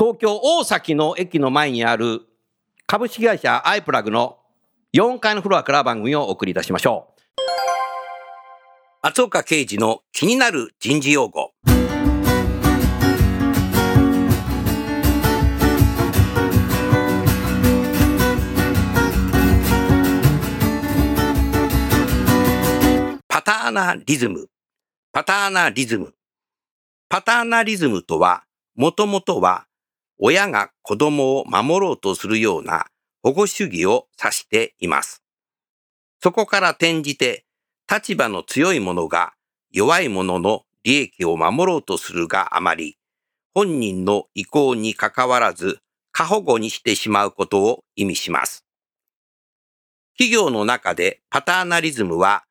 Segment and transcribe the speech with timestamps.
[0.00, 2.22] 東京大崎の駅の前にある
[2.86, 4.38] 株式会社アイプラグの
[4.94, 7.20] 4階のフロアから番組をお送りいたしましょう
[9.02, 11.52] 松岡刑事の気になる人事用語
[23.28, 24.46] パターナリズム。
[25.12, 26.14] パターナリズム。
[27.10, 29.66] パターナリズムとは、もともとは、
[30.22, 32.86] 親が子供を守ろうとするような
[33.22, 35.22] 保護主義を指しています。
[36.22, 37.46] そこから転じて、
[37.90, 39.32] 立場の強い者が
[39.72, 42.98] 弱い者の利益を守ろうとするがあまり、
[43.54, 45.80] 本人の意向にかかわらず
[46.12, 48.66] 過保護にしてしまうことを意味します。
[50.18, 52.44] 企業の中でパターナリズムは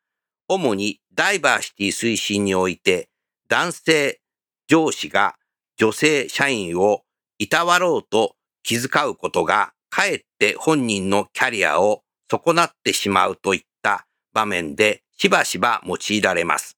[0.47, 3.09] 主にダイバーシティ推進において
[3.47, 4.19] 男性
[4.67, 5.35] 上司が
[5.77, 7.03] 女性社員を
[7.39, 16.77] いたわろうと気遣うことがかえって本人のキャリアを損なってしまうといった場面でしばしば用いられます。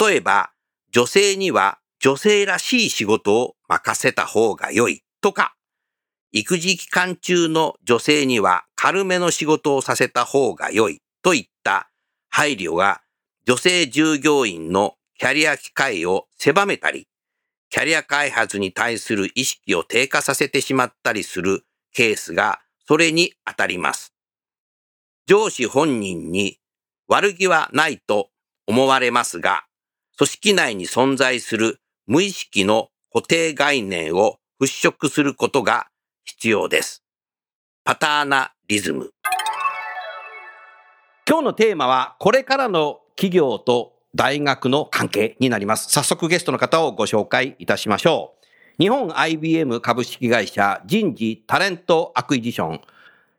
[0.00, 0.50] 例えば
[0.90, 5.54] 女性には女性らしい仕事を任せた方が良いとか、
[6.32, 11.88] 育児期間中の女性には軽めの仕事をさせた方が良いといった
[12.28, 13.00] 配慮が
[13.46, 17.06] 女性従業員のキャリア機会を狭めたり、
[17.70, 24.14] キャリア開発に対する意識を低下させてしまったりするケースがそれに当たります。
[25.26, 26.58] 上司本人に
[27.06, 28.30] 悪気はないと
[28.66, 29.64] 思われますが、
[30.16, 35.88] 組織内に存在する無意識の固定概念を払拭することが
[36.24, 37.04] 必要です。
[37.84, 39.10] パターナリズム。
[41.28, 45.90] 今日のテーマは、これからの企業と大学の関係になります。
[45.90, 48.34] 早速ゲストの方をご紹介いたしましょ
[48.78, 48.82] う。
[48.82, 52.80] 日本 IBM 株式会社人事 Talent Acquisition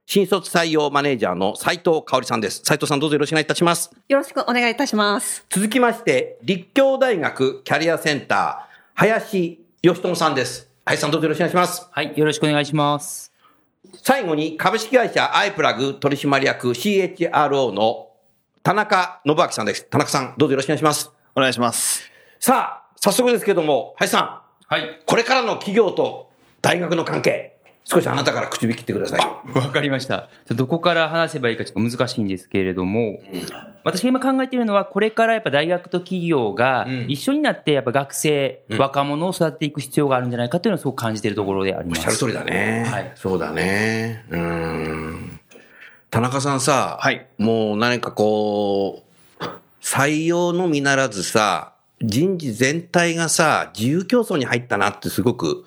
[0.06, 2.62] 新卒採用マネージャーの斉藤香織さんです。
[2.64, 3.92] 斉藤さんどうぞよろしくお願いいたします。
[4.08, 5.46] よろしくお願いいたします。
[5.52, 10.68] 続きまして、立教大学キャリアセンター、林義友さんです。
[10.84, 11.88] 林さんどうぞよろしくお願いします。
[11.92, 13.32] はい、よろしくお願いします。
[14.02, 18.09] 最後に株式会社アイプラグ取締役 CHRO の
[18.62, 19.86] 田中信明さんです。
[19.86, 21.12] 田中さんどうぞよろしくお願いします。
[21.36, 22.12] お願いします。
[22.40, 26.30] さあ、早速ですけども、林さはい、ん、これからの企業と
[26.62, 29.58] 大学の関係、少しあなたから口引きってください。
[29.58, 30.30] わかりました。
[30.50, 33.20] どこから話せばいいかちょっと難しいんですけれども、
[33.86, 42.00] 私が今考えているのは、これからやっぱ大学と企業がん一緒になって、やっぱ学生、若者を育てていく必要があるんじゃないかというのをすごく感じているところであります。
[42.00, 42.86] おっしゃる通りだね。
[42.86, 44.26] はいそうだね。
[44.30, 45.39] うーん。
[46.12, 49.04] 田中さんさ、はいもう何かこ
[49.40, 49.44] う、
[49.82, 55.66] 採用のみならずさ、人事全体がさ、自由競争に入ったなってすごく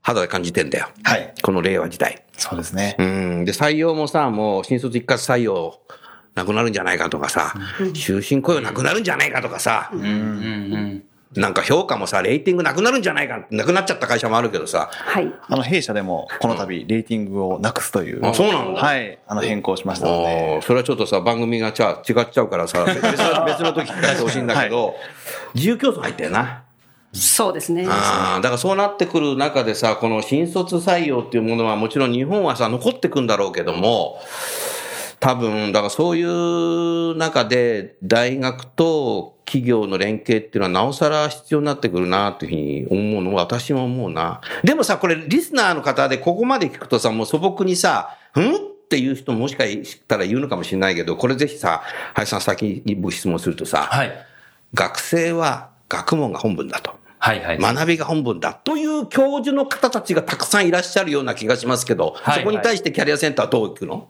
[0.00, 0.88] 肌で感じてんだよ。
[1.04, 1.34] はい。
[1.42, 2.24] この令和時代。
[2.36, 2.96] そうですね。
[2.98, 3.44] うん。
[3.44, 5.80] で、採用もさ、もう新卒一括採用
[6.34, 7.54] なくなるんじゃないかとかさ、
[7.94, 11.04] 終身雇用なくなるんじゃないかとかさ、うんうん。
[11.34, 15.32] なんか評価もさ、レーティングなくなるんじゃないか、なくなっちゃった会社もあるけどさ、はい。
[15.48, 18.26] あの、弊社でも、この度、レーティングをなくすという。
[18.26, 19.18] あそうなんだはい。
[19.26, 20.62] あの、変更しましたのあでー。
[20.62, 24.94] それはちょっとさ、番組がじゃあ違っちゃうからさ、 別の 別の時聞かせてほしいんだけど、
[25.54, 26.62] 自由競争入ったよな。
[27.14, 27.86] そうですね。
[27.88, 34.18] ああ、だからそうなってくる中でさ、この新卒採用っていうものはもちろん日本はさ、残ってくんだろうけども、
[35.20, 44.40] 多分、だからそういう中で大学と企業の連携っていうのはなおさら必要になってくるなっていうふうに思うのは私も思うな。
[44.64, 48.72] でもさ、これリスナーの方でここまで聞くとさ、もう素朴にさ、ん？
[48.92, 54.12] っていう人もしかしたら言うのかもしれないけど、これぜひさ、林さん先に僕質問するとさ、はい。
[54.74, 56.92] 学生は学問が本分だと。
[57.18, 57.58] はいはい。
[57.58, 64.08] 学びが本分だという教授の方たちがたくさんいらっしゃるような気がしますけど、はいそこに対してキャリアセンターはどう行くの？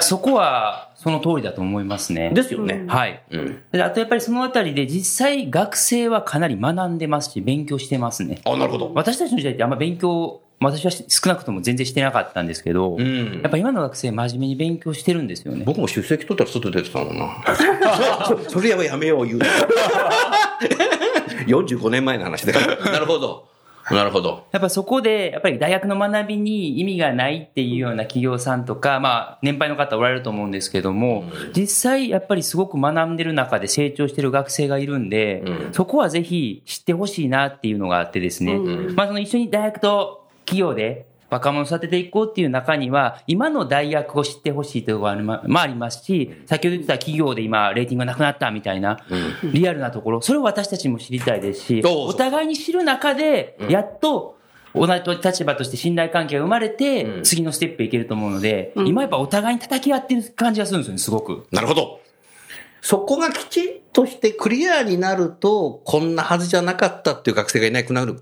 [0.00, 2.30] そこは、その通りだと思いますね。
[2.30, 2.84] ですよね。
[2.86, 3.22] はい。
[3.30, 3.62] うん。
[3.72, 8.40] であとやっぱりそのあたりで実際学生はかなり学んでますし、勉強してますね。
[8.44, 8.92] あ、なるほど。
[8.94, 15.64] 私たちの時代ってあんま勉強、私はし少なくとも全然してなかったんですけど、んやっぱ今の学生真面目に勉強してるんですよね。
[15.66, 17.42] 僕も出席取ったら外出てたもんな。
[18.26, 19.40] そ それはやめよう言う。
[21.46, 22.52] 45年前の話で。
[22.92, 23.48] なるほど。
[23.90, 24.46] なるほど。
[24.52, 31.24] やっぱそこで、やっぱり大学の学びに意味がないっていうような企業さんとか、まあ、年配の方おられると思うんですけども、
[31.54, 35.42] 実際やっぱりすごく学んでる中で成長してる学生がいるんで、
[35.72, 38.58] そこはぜひ知ってほしいなっていうのがあってですね、
[38.94, 48.98] まあ、その一緒に大学と企業で若者を育てていこうっていう中には、今の大学を知ってほしいというのがありままあありますし、先ほど言ってた企業で今、レーティングがなくなったみたいな、
[49.42, 54.36] リアルなところ、それを私たちも知りたいですし、お互いに知る中で、やっと、
[54.74, 61.46] 同じ立場として信頼関係が生まれて、次のステップいけると思うので、今やっぱお互いに叩き合ってる感じがするんですよね、すごく。
[61.50, 62.00] なるほど。
[62.82, 68.20] そこがきちっとしてクリアになると、こんなはずじゃなかったっていう学生がいなくなる。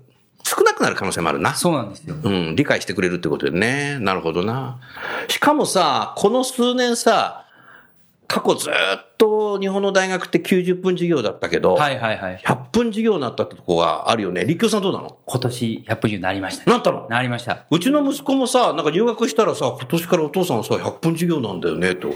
[0.53, 1.55] 少なくなる可能性もあるな。
[1.55, 2.15] そうなんですよ。
[2.21, 3.99] うん、理解してくれるってことでね。
[3.99, 4.79] なるほどな。
[5.29, 7.45] しかもさ、この数年さ、
[8.27, 8.73] 過去ずっ
[9.17, 12.37] と日本の大学って90分授業だったけど、はいはいはい。
[12.37, 14.45] 100分授業になったってとこがあるよね。
[14.45, 15.17] 立教さんどうなの？
[15.25, 16.71] 今年100分以上になりましたね。
[16.71, 17.07] なったの？
[17.09, 17.65] なりました。
[17.69, 22.13] うちの息子もさ、なんか入学したらさ、今年からお父さんさ、100分授業なんだよね、と。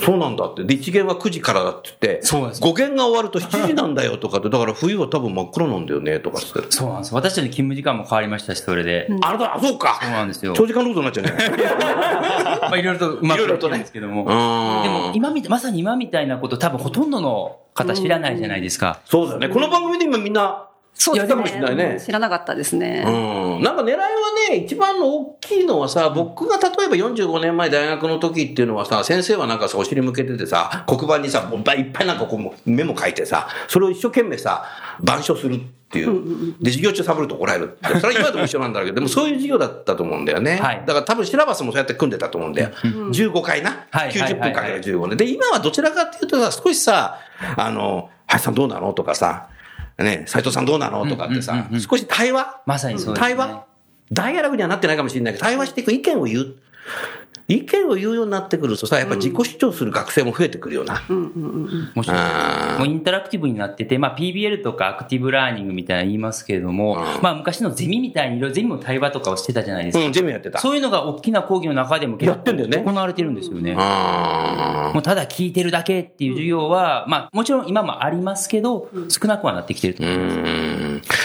[0.00, 0.64] そうなんだって。
[0.64, 6.70] で、一限は9時からだって言って、そうなんです5限が終わると7時なんだよとかって、だから冬は多分真っ暗なんだよね、とかって。
[6.70, 7.14] そうなんです。
[7.14, 9.08] 私たちの勤務時間も変わりましたし、それで。
[9.20, 9.98] あれだ、あそうか。
[10.00, 10.54] そうなんですよ。
[10.54, 11.66] 長時間労働になっちゃうね。
[12.62, 14.22] まあいろいろとうまくいろいろとねいってるんですけども。
[14.22, 19.00] うんでも今みた、まさに今みたいなこと多分ほとんどの方知らないじゃないですか。
[19.04, 19.48] そうだよね。
[19.48, 22.00] この番組で今みんな、そうですやったかもしれないねね。
[22.00, 23.02] 知らなかったですね。
[23.06, 23.10] う
[23.60, 23.62] ん。
[23.62, 24.06] なんか狙いは
[24.50, 34.64] ね、一番の大きいのはさ、僕が例えば45年前大学の時っていうのはさ、先生はなんかさ、お尻向けててさ、黒板にさ、いっぱいなんかこうメモ書いてさ、それを一生懸命さ、
[35.02, 35.58] 板書するっ
[35.90, 36.54] ていう。
[36.60, 37.98] で、授業中サボると怒られるって。
[37.98, 40.56] それは今でも一緒なんだけど、でもそういう授業だったと思うんだよね。
[40.56, 42.70] はいだから多分シラバスもそうやって組んでたと思うんだよ。
[42.70, 43.86] 15回な？
[43.90, 45.16] はい90分かける15年。
[45.16, 47.18] で、今はどちらかっていうとさ、少しさ、
[47.56, 48.92] あの、林さんどうなの？
[48.92, 49.48] とかさ、
[50.02, 51.06] ね、斉藤さんどうなの？
[51.06, 52.60] とかってさ、少し対話？
[52.66, 53.28] まさにそうですね。
[53.28, 53.64] 対話？
[54.12, 56.54] ダイアログにはなってないかもしれないけど、対話していく意見を言う。
[57.48, 61.02] 意見を言うようになってくるとさ、やっぱ自己主張する学生も増えてくるよな。
[61.94, 70.04] もちろんあーもうインタラクティブになってて、まあ PBL とかアクティブラーニングみたいな言いますけれども、まあ昔のゼミみたいにいろいろゼミの対話とかをしてたじゃないですか。
[70.04, 70.58] うん、ゼミやってた。
[70.60, 73.74] そういうのが大きな講義の中でも結やってんだよね行われてるんですよね。
[73.76, 80.81] あもうただ聞いてるだけっていう授業は、まあもちろん今もありますけど、少なくはなってきてると思います。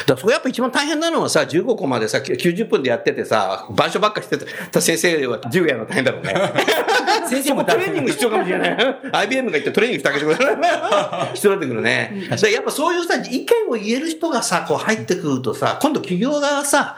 [0.08, 4.38] だからそこやっぱ一番大変なのはさ、15個までさ、90分でやっててさ、板書ばっかして
[4.72, 6.34] た先生は授業やるの大変だろうね。
[7.28, 8.78] 先生もトレーニング必要かもしれない。
[9.12, 11.36] IBM が言ってトレーニングしてあげてくれない。
[11.36, 12.28] 必要になってくるね。
[12.30, 16.96] やっぱそういうさ、意見を言える人がさ、こう入ってくるとさ、今度企業側はさ、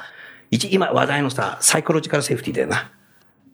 [0.51, 2.91] 一今話題のさ、サイコロジカルセーフティーだよな。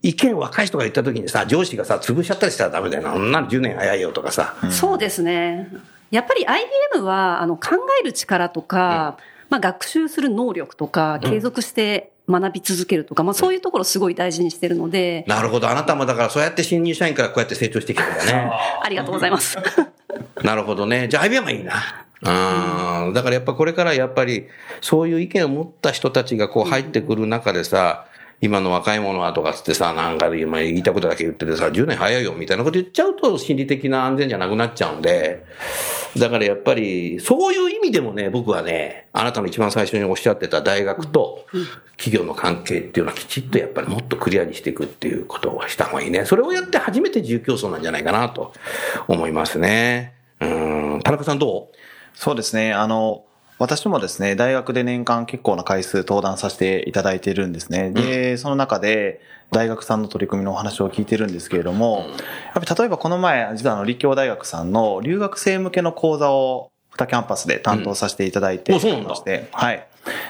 [0.02, 3.14] 意見若い人が言った時にさ、上司がさ、潰しちゃったりしたらダメだよな。
[3.14, 4.56] そんなの10年早いよとかさ。
[4.70, 5.70] そうですね。
[6.12, 7.70] やっぱり IBM はあの考
[8.02, 9.18] える力とか、
[9.50, 15.70] まあ、学習する能力とか、継続して学び続けるとか、まあ、そういうところをすごい大事にしてるので、なるほど。
[15.70, 18.52] あなたもだからそうやって新入社員からこうやって成長してきたんだね。
[18.82, 19.58] ありがとうございます。
[20.44, 21.08] なるほどね。
[21.08, 21.74] じゃあ IBM はいいな。
[22.22, 23.14] うん。
[23.14, 24.48] だからやっぱこれからやっぱり
[24.82, 28.06] そういう意見を持った人たちがこう入ってくる中でさ、
[28.42, 35.46] 今の若い者はとかつってさ、なんか今言いたいことだけ言っててさ、10年早いよみたいなこと言っちゃうと心理的な安全じゃなくなっちゃうんで、
[36.18, 41.46] だからやっぱりそういう意味でもね、僕はね、あなたの一番最初におっしゃってた大学と
[41.98, 46.26] 企業の関係っていうのはきちっとやっぱりもっとクリアにしていくっていうことをした方がいいね。
[46.26, 48.54] それをやって初めて自由競争なんじゃないかなと
[49.08, 50.14] 思いますね。
[50.40, 50.46] う
[50.98, 51.02] ん。
[51.04, 51.76] 田中さんどう？
[52.14, 52.72] そうですね。
[52.72, 53.25] あの、
[53.58, 57.90] 私もですね、大学で年間結構な回数登壇させていただいているんですね。
[57.92, 59.22] で、その中で、
[59.52, 68.80] 大学さんの取り組みのお話を聞いてるんですけれども、やっぱり例えばこの前、実はあの、立教大学さんの留学生向けの講座を2キャンパスで担当させていただいてま
[69.16, 69.88] して、はい。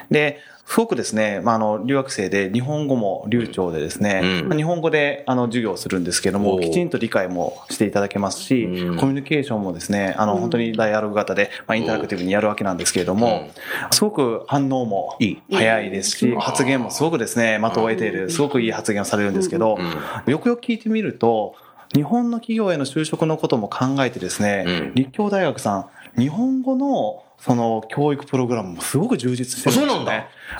[0.10, 4.50] で、すごくですね、まあ、あの、留学生で日本語も流暢でですね、うん。
[4.50, 8.98] まあ日本語であの、授業をするんですけども、きちんと理解もしていただけますし、うん。
[8.98, 13.48] コミュニケーションもですね、あの、本当にダイアログ型で、まあ、インタラクティブにやるわけなんですけれども、
[13.92, 15.42] すごく反応もいい。
[15.52, 19.78] 早いですし、発言もすごくですね、的を得ている、すごくいい発言をされるんですけど、
[20.26, 21.54] よくよく聞いてみると、
[21.94, 24.96] 日本の企業への就職のことも考えてですね、うん。
[24.96, 29.92] 立教大学さん、日本語のその教育プログラムもすごく充実してるんですよ、ね。
[29.92, 30.06] あそうなん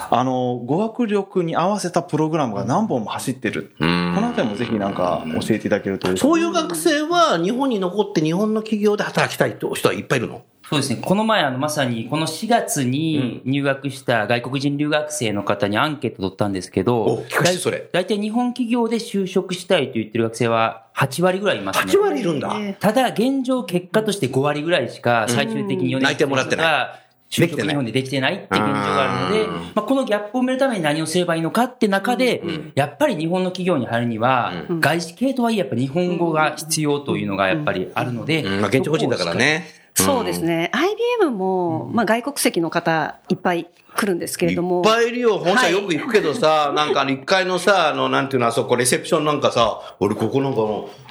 [0.08, 0.16] だ。
[0.18, 3.74] あの、語学力に合わせたプログラムが何本も走ってる。
[3.80, 10.42] このあたりもぜひなんか教えていただけるとそういう学生は日本に残って日本の企業で働きたいって人はいっぱいいるの？
[10.68, 10.98] そうですね。
[11.00, 17.88] この前、あの、まさに、この4月に入学した外国人留学生の方にアンケート取ったんですけど、お聞かせてそれ。
[17.92, 21.92] だいたい日本企業で就職したいと言ってる学生は8割ぐらいいますね。
[21.92, 22.56] 8割いるんだ。
[22.80, 26.66] ただ、現状結果として5割ぐらいしか最終的に4年内定もらってない。
[26.66, 32.42] が就職日本でできてないって現状があるので、まあ、このギャップを埋めるために何をすればいいのかって中で、
[32.74, 38.60] やっぱり日本の企業に入るには、外資系とはいえやっぱ日本語が必要というのがやっぱりあるので、うん。
[38.60, 39.85] まあ、現地個人だからね。
[40.02, 40.70] そうですね。
[40.72, 44.82] IBM も、まあ外国籍の方いっぱい来るんですけれども。
[44.84, 45.38] いっぱいいるよ。
[45.38, 50.60] 本社よく行くけどさ、 なんかあの1階のさ、あの、なんていうの、あそこ、レセプションなんかさ、俺ここなんか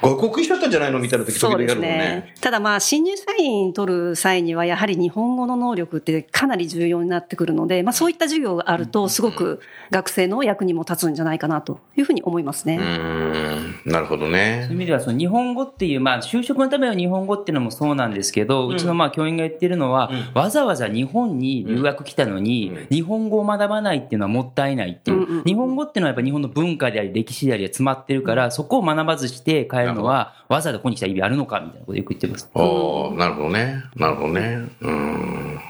[0.02, 2.34] 外国しちゃったんじゃないのみたいな時時々やそうでするもんね。
[2.40, 12.76] ただまあ、新入社員取る際には、やはり日本語の能力ってかなり重要になってくるので、まあそういった授業があると、すごく学生の役にも立つんじゃないかなというふうに思いますね。
[12.76, 14.68] うーん、なるほどそういうね。
[14.70, 25.42] 意味では、その日本語っていう、まあ、就職のための日本語っていうのもそうなんですけど、うちのまあ、教員が言ってるのは、わざわざ日本に留学来たのに、日本語を学ばないっていうのはもったいないっていう。
[25.44, 32.48] 日本語っていうのはやっぱ日本の文化であり、歴史であり詰まってるから、そこを学ばずして帰るのは、わざわざここに来た意味あるのかみたいなことをよく言ってます。
[32.54, 33.82] おーなるほどね。
[33.96, 34.68] なるほどね。
[34.80, 35.60] うん。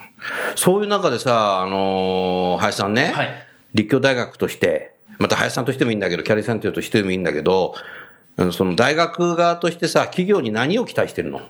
[0.54, 3.28] そういう中でさ、あのー林さんね、はい
[3.75, 7.75] 立教大学として、また林さんとしてもいいんだけど、キャリアセンターとしてもいいんだけど、
[8.38, 11.40] うんその大学側としてさ、企業に何を期待してるの？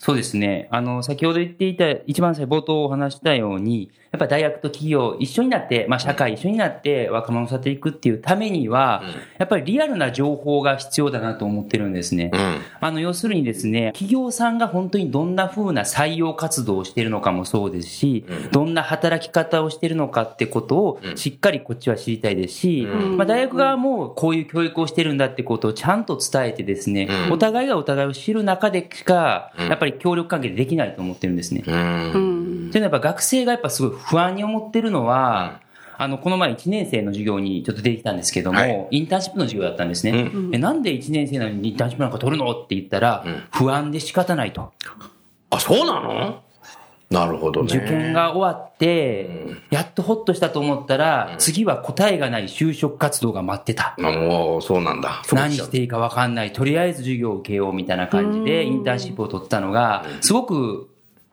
[0.00, 0.66] そうですね。
[0.70, 9.04] あの、先ほど言っていた、一番最冒頭お話したように、やっぱ大学と企業一緒になって、まあ社会一緒になって若者を育てていくっていうためには、
[9.38, 12.30] やっぱりリアルな情報が必要だなと思ってるんですね。
[12.32, 12.56] うん。
[12.80, 31.62] あの、要するにですね、企業さんが本当にどんな風な採用活動をしているのかもそうですし、どんな働き方をしているのかってことをしっかりこっちは知りたいですし、まあ大学側もこういう教育をしてるんだってことをちゃんと伝えてですね、お互いがお互いを知る中でしか、やっぱり協力関係でできないと思ってるんですね。
[31.66, 32.12] うん。
[32.12, 32.18] う
[32.68, 35.60] んというのはやっぱ学生がやっぱすごい不安に思ってるのは、
[35.98, 40.30] あの、この前1年生の授業にちょっと出てきたんですけども、はいインターンシップの授業だったんですね。
[40.52, 42.50] えなんで1年生なのにインターンシップなんか取るの？
[42.52, 44.72] って言ったら、不安で仕方ないと。
[45.50, 46.42] あ、そうなの？
[47.10, 47.76] なるほどね。
[47.76, 53.96] 受験が終わって、やっとホッとしたと思ったら、次は答えがない就職活動が待ってた。
[53.98, 55.20] あ、もう、そうなんだ。
[55.32, 56.52] 何していいか分かんない。
[56.52, 60.88] とりあえず授業を受けようみたいな感じで、インターンシップを取ったのが、すごく、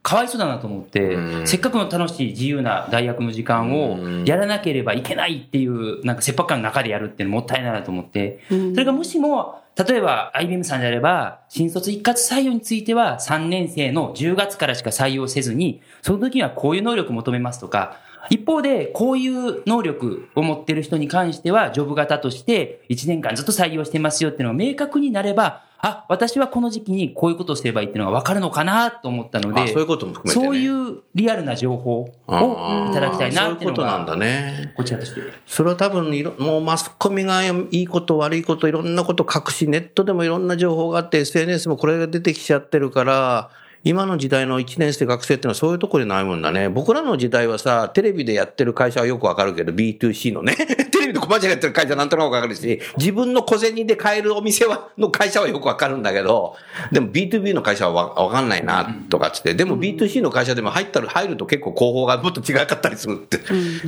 [0.08, 17.98] かわいそうだなと思って、せっかくの楽しい自由な大学の時間をやらなければいけないっていう、なんか切迫感の中でやるっていうのもったいないなと思って、それがもしも、例えば IBM さんであれば、新卒一括採用については3年生の10月からしか採用せずに、その時にはこういう能力求めますとか、
[18.30, 34.74] 一方で、こういう能力を持ってる人に関しては、ジョブ型として1年間ずっと採用してますよっていうのが明確になれば、あ、私はこの時期にこういうことをすればいいっていうのが分かるのかなと思ったので、あそういうことも含めてねそういうリアルな情報をいただきたいなっていうのそういうことなんだが、ね。
[34.76, 35.22] こちらとして。
[35.46, 43.50] それは多分いろ、もうマスコミがいいこと悪いこといろんなこと書くし、ネットでもいろんな情報があって、SNS もこれが出てきちゃってるから、
[43.88, 46.68] 今の時代の1年生学生ってのはそういうところで悩むんだね。
[46.68, 50.56] 僕らの時代はさ、テレビでやってる会社はよくわかるけど、B2C のね。
[50.92, 56.58] テレビでコマーシャルやってる会社はなんとなくわかるし、自分の小銭で買えるお店は、の会社はよくわかるんだけど、
[56.92, 59.54] でも B2B の会社はわわかんないな、とかっつって。
[59.54, 63.38] でも B2C の会社でも入ったら、入ると結構広報がもっと違かったりするって。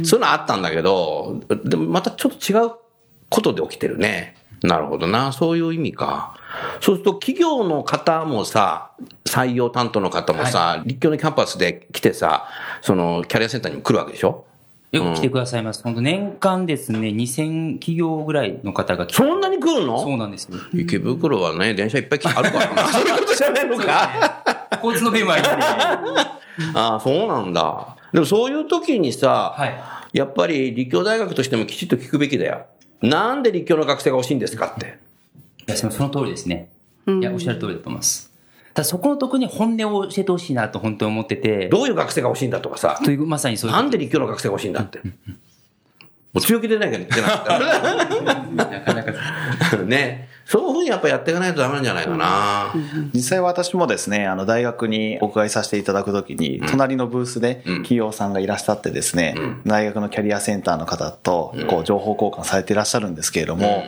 [0.06, 2.72] そういうのあったんだけど、でもまたちょっと違う
[3.28, 4.39] ことで起きてるね。
[4.64, 5.32] なるほどな。
[5.32, 6.36] そういう意味か。
[6.82, 8.92] そうすると企業の方もさ、
[9.26, 12.48] 採用担当の方もさ、立教のキャンパスで来てさ、
[12.82, 14.46] そのキャリアセンターにも来るわけでしょ？
[14.92, 15.84] よく来てくださいます。
[15.84, 20.02] 本当年間ですね、2000企業ぐらいの方が来てそんなに来るの？
[20.02, 20.58] そうなんですよ。
[20.74, 22.88] 池袋はね、電車いっぱいあるからな。
[22.90, 24.10] そういうことじゃないのか。
[24.84, 25.38] 交通の便も あ。
[26.74, 27.96] ああ、そうなんだ。
[28.12, 32.66] でもそういう時にさ、はやっぱり立教大学としてもきちっと聞くべきだよ。
[33.02, 34.98] なんで立教の学生が欲しいんですかって。
[35.68, 36.70] いや、その通りですね。
[37.08, 38.30] いや、おっしゃる通りだと思います。
[38.74, 43.00] ただそこのとこに本音を教えてほしいなと本当に思ってて、どういう学生が欲しいんだとかさ。
[43.04, 43.76] という、まさにそういう。
[43.76, 45.00] なんで立教の学生が欲しいんだって。
[45.00, 45.14] も
[46.36, 47.60] う強気でないけど、出なかった。
[48.54, 49.14] なかなか。
[49.86, 50.30] ね。
[50.50, 52.74] そういうふうにやっぱやっていかないとダメなんじゃないかな。
[53.14, 59.36] 実際私もですね、あの大学にお伺いさせていただくときに、隣のブースで企業さんがいらっしゃってですね、
[59.68, 63.84] 大学のキャリアセンターの方とこう情報交換されていらっしゃるんですけれども、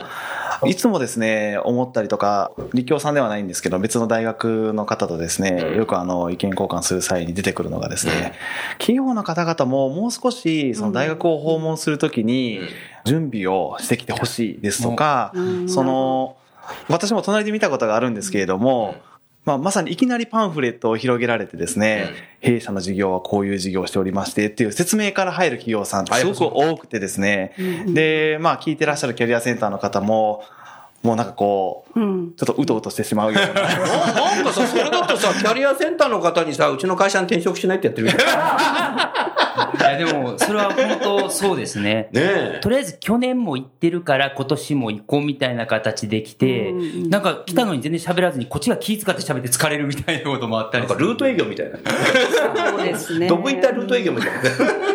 [0.68, 8.34] いつもですね、思ったりとか、立教さんではないんですけど、別の大学の方とですね、よくあの、意見交換する際に出てくるのがですね、
[8.78, 12.60] 企業の方々ももう少し、その大学を訪問するときに、
[13.06, 15.34] 準備をしてきてほしいですとか、
[15.68, 16.36] その、
[16.90, 18.96] 私も隣で見たことがあるんですけれども、
[19.44, 22.12] まあ、まさにいきなりパンフレットを広げられてですね、
[22.42, 27.56] 弊社の事業はこういう事業をしておりましてっていう説明から入る企業さんってすごく多くてですね、
[27.88, 30.44] で、まあ聞いてらっしゃるキャリアセンターの方も、
[31.04, 32.34] もうなんかこう、うん。
[32.36, 33.54] ちょっとうとうとしてしまうような。
[33.64, 38.10] なんかさ、それだってさ、キャリアセンターの方にさ、うちの会社に転職しないってやってる
[39.96, 42.10] いでも、それは本当そうですね。
[42.14, 42.60] ねえ。
[42.62, 51.78] とりあえず去年も行ってるから今年も行こうみたいな形で来て、うんうんなんか来たのに全然喋らずにこっちが気遣って喋って疲れるみたいなこともあったりなんかルート営業みたいな。
[52.70, 53.28] そうですね。
[53.28, 54.92] どこ行ったルート営業みたいな。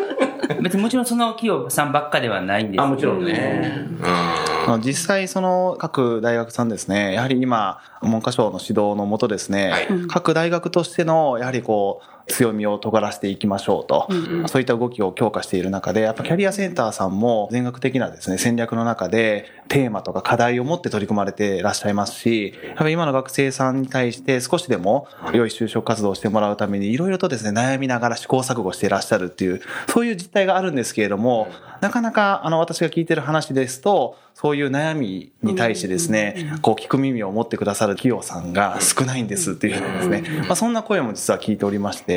[0.63, 3.89] 別にもちろんその企業さんばっかではないんですけどあ、もちろんね。
[4.01, 14.09] まあ実際その各大学さんですね、やはり今、文科省の指導のもとですね、はい各大学としての、やはりこう、強みを尖らせていきましょうと、
[14.47, 31.49] そういった動きを強化している中で、やっぱキャリアセンターさんも全学的なですね、戦略の中でテーマとか課題を持って取り組まれていらっしゃいますし、やっぱり今の学生さんに対して少しでも良い就職活動をしてもらうために、いろいろとですね、悩みながら試行錯誤していらっしゃるっていう、そういう実態があるんですけれども、
[31.81, 42.16] なかなかあの私が聞いてる話ですと、そういう悩みに対してですね、こう聞く耳を持ってくださる企業さんが少ないんですっていうですね、まあそんな声も実は聞いておりまして、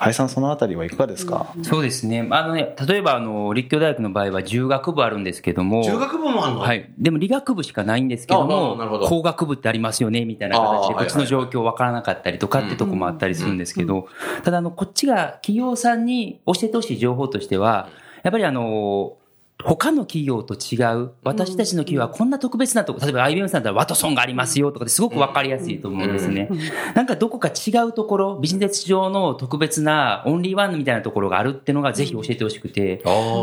[0.00, 1.54] 林さんそのあたりはいかがですか？
[1.62, 2.26] そうですね。
[2.30, 6.60] あのね、例えばあの、立教大学の場合は重学部あるんですけども、中学部もあんの？
[6.60, 6.90] はい。
[6.98, 8.76] でも理学部しかないんですけどあも
[9.08, 14.08] 工学部ってありますよね、みたいな形で、こっちの状況わからなかったりとかってとこもあったりするんですけど、
[14.44, 17.88] ただあの、こっちが企業さんに教えてほしい情報としては、
[18.22, 19.16] やっぱりあの、
[19.64, 26.50] 他の企業と違う、私たちの企業はこんな特別なとこ、例えば IBM さんだったらワトソンがありますよとかですごくわかりやすいと思うんですね。
[26.94, 33.02] なんかどこか違うところ、ビジネス上の特別なオンリーワンみたいなところがあるっていうのがぜひ教えてほしくて、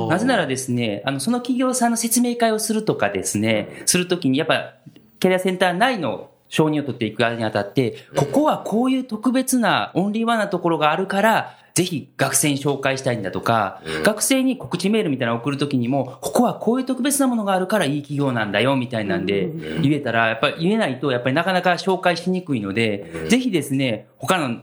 [0.10, 4.76] なぜならですね、あの、その企業さんの説明会をするとかですね、するときに、やっぱ、
[5.20, 19.50] キャリアセンター内の承認を取っていくにあたって、ここはこういう特別なオンリーワンなところがあるから、ぜひ学生に紹介したいんだとか、学生に告知メールみたいなのを送るときにも、ここはこういう特別なものがあるからいい企業なんだよ、みたいなんで、
[19.82, 24.62] 言えたら、やっぱり言えないと、やっぱりなかなか紹介しにくいので、ぜひですね、他の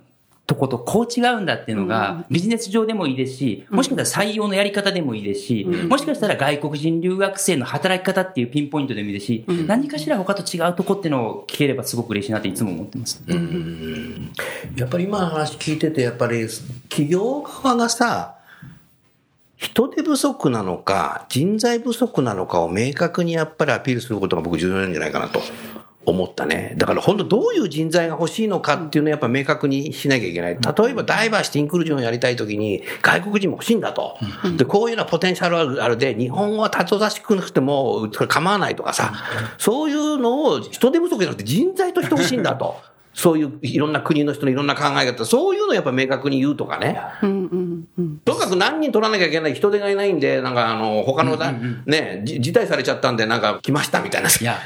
[0.51, 13.23] とことこう違うんだっていうのが、ビジネス上でもいいですし、もしかしたら採用のやり方でもいいですし、もしかしたら外国人留学生の働き方っていうピンポイントでもいいですし、何かしら他と違うとこっていうのを聞ければすごく嬉しいなっていつも思ってます。
[14.75, 16.49] やっぱり今の話聞いてて、やっぱり
[16.89, 18.35] 企業側がさ、
[19.61, 25.41] 人手不足なのか、人材不足なのかを明確にやっぱりアピールすることが僕重要なんじゃないかなと
[26.07, 26.75] 思ったね。
[26.77, 30.55] だから本当どういう人材が欲しいのかっていうのをやっぱ明確にしなきゃいけない。
[30.55, 34.17] 例えばダイバーシティインクルージョンをやりたいときに外国人も欲しいんだと。
[34.57, 39.13] で、こういうようなポテンシャルあるあるで、日本語はたとざしくなくても構わないとかさ、
[39.59, 42.77] そういうのを人手不足じゃなくて人材として欲しいんだと。
[43.13, 47.01] そういういろんな国の人のいろんな考え方、そういうのをやっぱ明確に言うとかね。
[47.21, 54.29] とにかく何人取らなきゃいけない人手がいないんで、なんかあの、他のだ、ね、じ辞退されちゃったんで、なんか来ましたみたいな。
[54.29, 54.59] いや、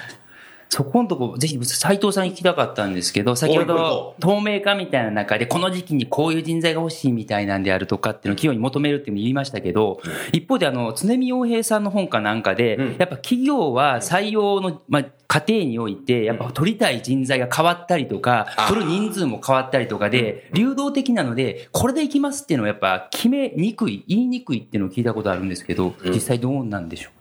[0.69, 10.01] そこのとこ、ぜひ、斉藤さんに聞きたかったんですけど、先ほど、透明化みたいな中で、この時期にこういう人材が欲しいみたいなんであるとかっていうのを企業に求めるっていうのを言いましたけど、
[10.33, 27.13] 一方で、あの、常見洋平さんの本かなんかで、やっぱ企業は採用の、まあ、過程において、やっぱ取りたい人材が変わったりとか、取る人数も変わったりとかで、流動的なので、これでいきますっていうのはやっぱ決めにくい、言いにくいっていうのを聞いたことあるんですけど、実際どうなんでしょう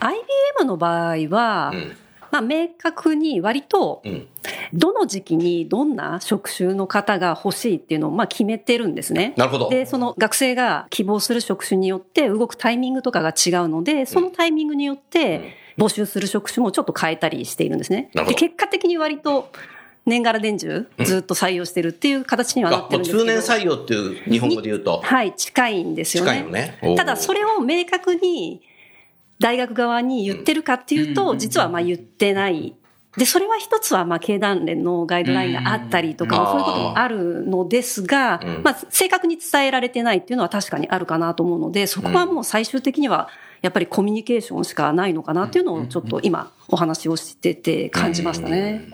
[0.00, 1.96] ？IBM の場合は、ん
[2.32, 4.26] まあ、明確に割とん
[4.72, 9.34] どの時期にどんな職種の方が欲しいっていうのをまあ決めてるんですね。
[9.36, 9.68] なるほど。
[9.68, 18.10] で、その学生が希望する職種によって動くタイミングとかが違うので、そのタイミングによって募集する職種もちょっと変えたりしているんですね。
[18.14, 19.52] なるほどで結果的に割と
[20.06, 23.24] 年がら年中ずっと採用してるっていう形にはなあってるんですけど。
[23.24, 25.02] 通年採用っていう日本語で言うと。
[25.04, 26.30] はい、近いんですよね。
[26.30, 28.62] 近いよねただそれを明確に
[29.42, 32.74] 大学側に言ってるかっていうと、実はまあ言ってない。
[33.16, 36.46] で、それは一つはまあ経団連のガイドラインがあったりとか、うん。
[36.46, 43.28] そういうこともあるのですが、まあ正確に伝えられてないっていうのは確かにあるかなと思うので、そこはもう最終的には
[43.60, 48.88] やっぱりコミュニケーションしかないのかなっていうのをちょっと今お話をしてて感じましたね。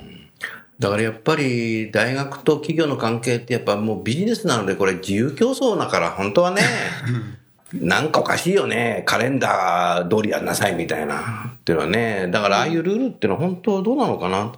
[0.78, 6.62] だからやっぱり大学と企業の関係ってやっぱもうビジネスなのでこれ自由競争だから本当はね、
[7.74, 9.02] なんかおかしいよね。
[9.06, 11.52] カレンダー通りやんなさいみたいな。
[11.54, 12.28] っていうのはね。
[12.30, 14.52] だからああいうルールってのは本当どうなのかな。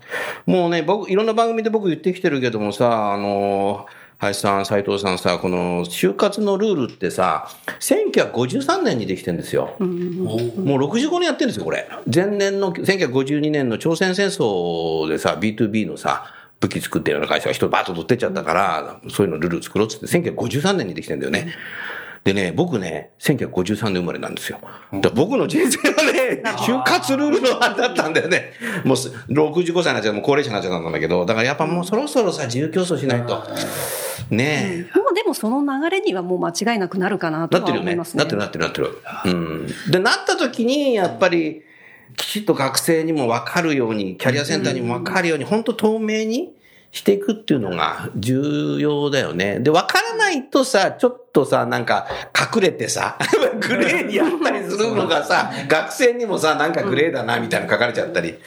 [0.47, 3.87] もうね、僕、いろんな番組で僕言ってきてるけどもさ、あの、
[4.19, 7.49] 林さん、斉藤さんさ、この就活のルールってさ、
[7.81, 9.77] 1953年にできてるんですよ。
[9.81, 11.89] もう65年やってるんですよ、これ。
[12.13, 16.27] 前年の1952年の朝鮮戦争でさ、B2B のさ、
[16.61, 21.55] 武器作ってるような会社が人バーッと取ってっちゃったから、そういうのルール作ろうっつって、1953年にできてんだよね。
[22.25, 24.61] でね、僕ね、1953年生まれなんですよ。
[25.15, 28.53] 僕の人生はね、就活ルールのあれだったんだよね。
[28.85, 33.43] もうす65歳になっちゃう、もう高齢者になっちゃったんだけど、だからやっぱもうそろそろさ、自由競争しないと。
[34.31, 34.99] ねえ。
[34.99, 37.89] もうでもその流れにはもう間違いなくなるかなとなってるよね。
[37.89, 38.19] は思いますね。
[38.19, 38.99] なってるなってるなってる。
[39.25, 39.67] うん。
[39.91, 41.63] で、なった時に、やっぱり、
[42.17, 46.53] きちっと学生にも分かるように、キャリアセンターにも分かるように、本当透明に
[46.93, 49.61] していくっていうのが重要だよね。
[49.61, 52.09] で、分からないとさ、ちょっとさ、なんか
[52.55, 53.17] 隠れてさ、
[53.61, 58.39] グレーにやったりするのがさ、学生にもさ、なんかグレーだな、みたいなの書かれちゃったり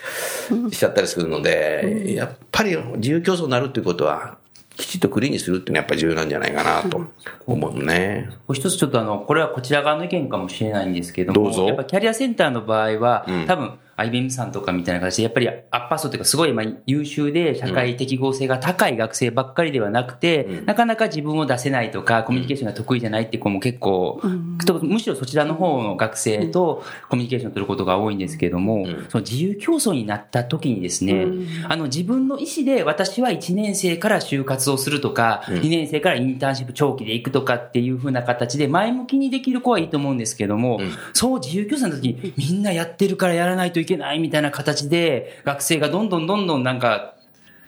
[0.72, 4.38] しちゃったりするので、やっぱり自由競争になるっていうことは、
[4.76, 7.06] きちっとクリーンにするっていうのはやっぱり重要なんじゃないかなと
[7.46, 8.30] 思うね。
[8.54, 20.66] 一つちょっとあの、これはこちら側の意見かもしれないんですけども、どうぞやっぱキャリアセンターの場合は、うん多分 IBM さんとかみたいな形で、やっぱりアッパー層というかすごいまあ優秀で社会適合性が高い学生ばっかりではなくて、うん。
[20.66, 24.22] なかなか自分を出せないとか、コミュニケーションが得意じゃないって子も結構、
[24.66, 29.06] とむしろそちらの方の学生とコミュニケーションを取ることが多いんですけれども、ん。
[29.10, 31.48] その自由競争になった時にですね、うん。
[31.70, 35.56] あの自分の意思で私は1年生から就活をするとか、うん。
[35.60, 40.92] 2年生からインターンシップ長期で行くとかっていう風な形で前向きにできる子はいいと思うんですけども、うん。
[41.14, 47.14] そう自由競争の時にみんなやってるからやらないといけないみたいな形で学生がどんどんどんどんなんか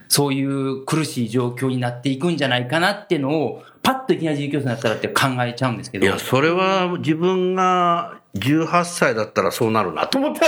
[0.08, 6.06] そういう苦しい状況になっていくんじゃないかなっていうのをパッといきなり自由競争になったらって考えちゃうんですけど。
[6.06, 10.46] いや、それは自分が18歳だったらそうなるなと思った。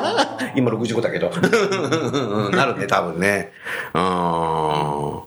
[0.56, 1.30] 今65だけど。
[2.50, 3.52] なるね、多分ね。
[3.94, 5.20] うん。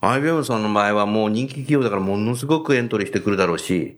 [0.00, 3.96] IBM さんの場合はもう人気企業だからものすごくエントリーしてくるだろうし。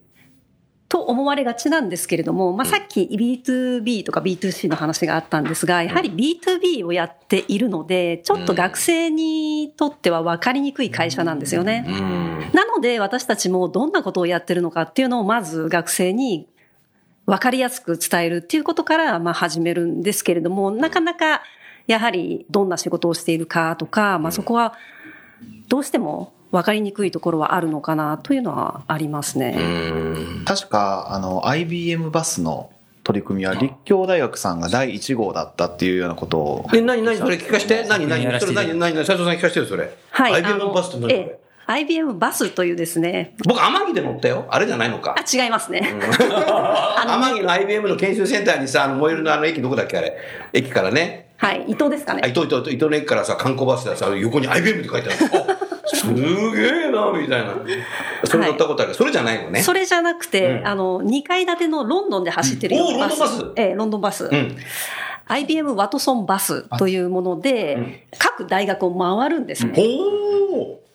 [0.90, 11.84] と思われがちなんですけれども、まあ、さっき B2B とか B2C の話があったんですが、やはり B2B をやっているので、ちょっと学生にとっては分かりにくい会社なんですよね。
[11.86, 12.50] うん。
[12.52, 16.48] なので私たちもどんなことをやってるのかっていうのをまず学生に
[17.24, 21.42] 分かりやすく伝えるっていうことからまあ始めるんですけれども、なかなか
[21.86, 24.74] やはりどんな仕事をしているかとか、まあそこは
[25.68, 29.56] どうしても分かりにくいところはあるのかなというのはありますね。
[29.58, 30.42] うん。
[30.44, 32.70] 確か、あの、IBM バスの
[33.04, 36.66] 取り組みは立教大学さんが第1号だったっていうようなことを。
[36.74, 37.16] え、何何？
[37.16, 39.92] それ聞かして何何それ何何何斉藤さん聞かしてよ、それ。
[40.10, 40.34] はい。
[40.34, 41.02] IBM あバスって何？
[41.02, 44.46] これええ IBM バスというですね、僕、天城で乗ったよ。
[44.50, 45.14] あれじゃないのか。
[45.16, 45.80] あ、違いますね。
[46.02, 50.16] 天城の IBM の研修センターにさ、あの、燃えるのあの駅どこだっけあれ？
[50.52, 51.30] 駅からね。
[51.36, 51.64] はい。
[51.68, 52.22] 伊藤ですかあ、ね。
[52.28, 55.18] 伊藤、伊藤、伊藤の駅からさ、観光バスでさ、横に IBM って書いてある。
[55.92, 57.54] あすげえな、みたいな。
[58.24, 58.94] それ乗ったことある。
[58.94, 59.62] それじゃないのね。
[59.62, 63.20] それじゃなくて、うんあの、2階建てのロンドンで走ってるようなバス。
[63.20, 64.24] ロンドンバスええ、ロンドンバス。
[64.26, 64.56] うん。
[65.26, 69.72] IBM ワトソンバスというもので、各大学を回るんですね。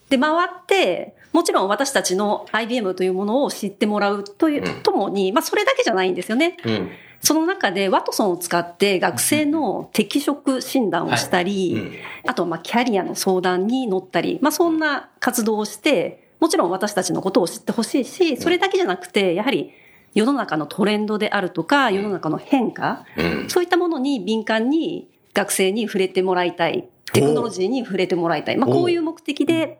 [0.09, 6.57] で、回って、もちろん私たちの IBM というものを知ってもらうという、うんともに、まあそれだけじゃないんですよね。
[6.65, 6.89] うん。
[7.25, 11.93] その中でワトソンを使って学生の適職診断をしたり、うん
[12.27, 19.71] あとまあキャリアの相談に乗ったり、まあそんな活動をして、もちろん私たちのことを知ってほしいし、それだけじゃなくて、やはり
[20.15, 23.49] 世の中のトレンドであるとか、世の中の変化、うん。
[23.49, 26.87] そういったものに敏感に学生に触れてもらいたい。
[27.11, 28.57] テクノロジーに触れてもらいたい。
[28.57, 29.77] まあ、こういう目的で、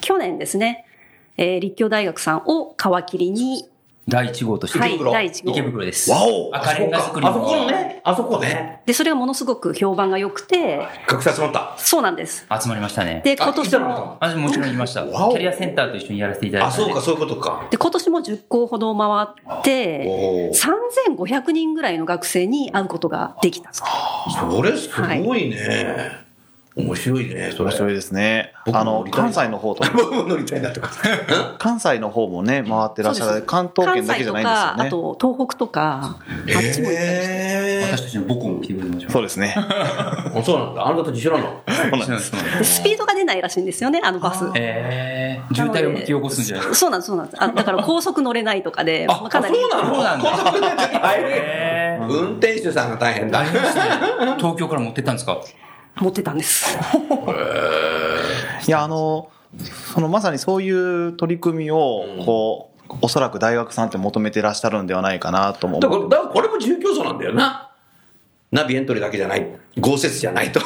[0.00, 0.86] 去年ですね、
[1.36, 3.68] えー立教大学さんを皮切りに、
[4.08, 5.62] 第1号として、はい、袋第一号池。
[5.62, 6.10] 袋です。
[6.10, 8.82] わお赤レンガ作りのあそこのね、あそこね。
[8.86, 11.74] で、それがものすごく評判が良くて、学生集まった。
[11.76, 12.46] そうなんです。
[12.62, 13.20] 集まりましたね。
[13.24, 15.02] で、今年あいたのも、あもちろんいました。
[15.04, 16.76] キャリアセンターと一緒にやらせていただいあ、て。
[16.76, 17.66] そうか、そういうことか。
[17.68, 23.72] で、今年も10校ほど回って、おー3500人ぐらいの学生に会うことができた。
[23.72, 24.88] それす
[25.24, 26.25] ごいね。
[26.76, 27.64] 面白いね、それ。
[27.64, 28.52] 面白いですね。
[28.70, 30.90] あの関西の方と、 僕も乗りたいなとか。
[31.58, 33.42] 関西の方もね、回ってらっしゃる。
[33.46, 34.90] 関東圏だけじゃないんですよ関西ね。
[34.90, 36.82] とか、あと東北とか、あっちも行ったりして。
[36.90, 39.12] え私たちの母校も来てくれましょう。
[39.12, 39.54] そうですね。
[39.56, 39.60] ー。
[40.38, 40.86] あ、そうなんだ。
[40.86, 41.60] あなたたち知らんの？
[41.66, 42.32] そうなんです。
[42.64, 44.44] スピードが出ないらしいんですよね、あのバス。
[44.54, 47.42] えー、渋滞を引き起こすんじゃないそうなんです、そうなんです。
[47.42, 49.54] あだから高速乗れないとかで、まあかなり。
[49.54, 49.94] そうなの？
[49.94, 53.42] そうなんだ高速のやつ大変えー、運転手さんが大変だ。
[54.36, 55.38] 東京から持ってったんですか？
[55.96, 56.78] 持ってたんです。
[58.66, 59.30] いや、あの、
[59.94, 66.10] そのまさにそういう取り組みを、こう、おそらく大学さんって求めてらっしゃるんではないかなともだから、思う。
[66.10, 67.70] だからこれも自由競争なんだよな。
[68.52, 69.46] ナビエントリーだけじゃない。
[69.78, 70.60] 豪雪じゃないと。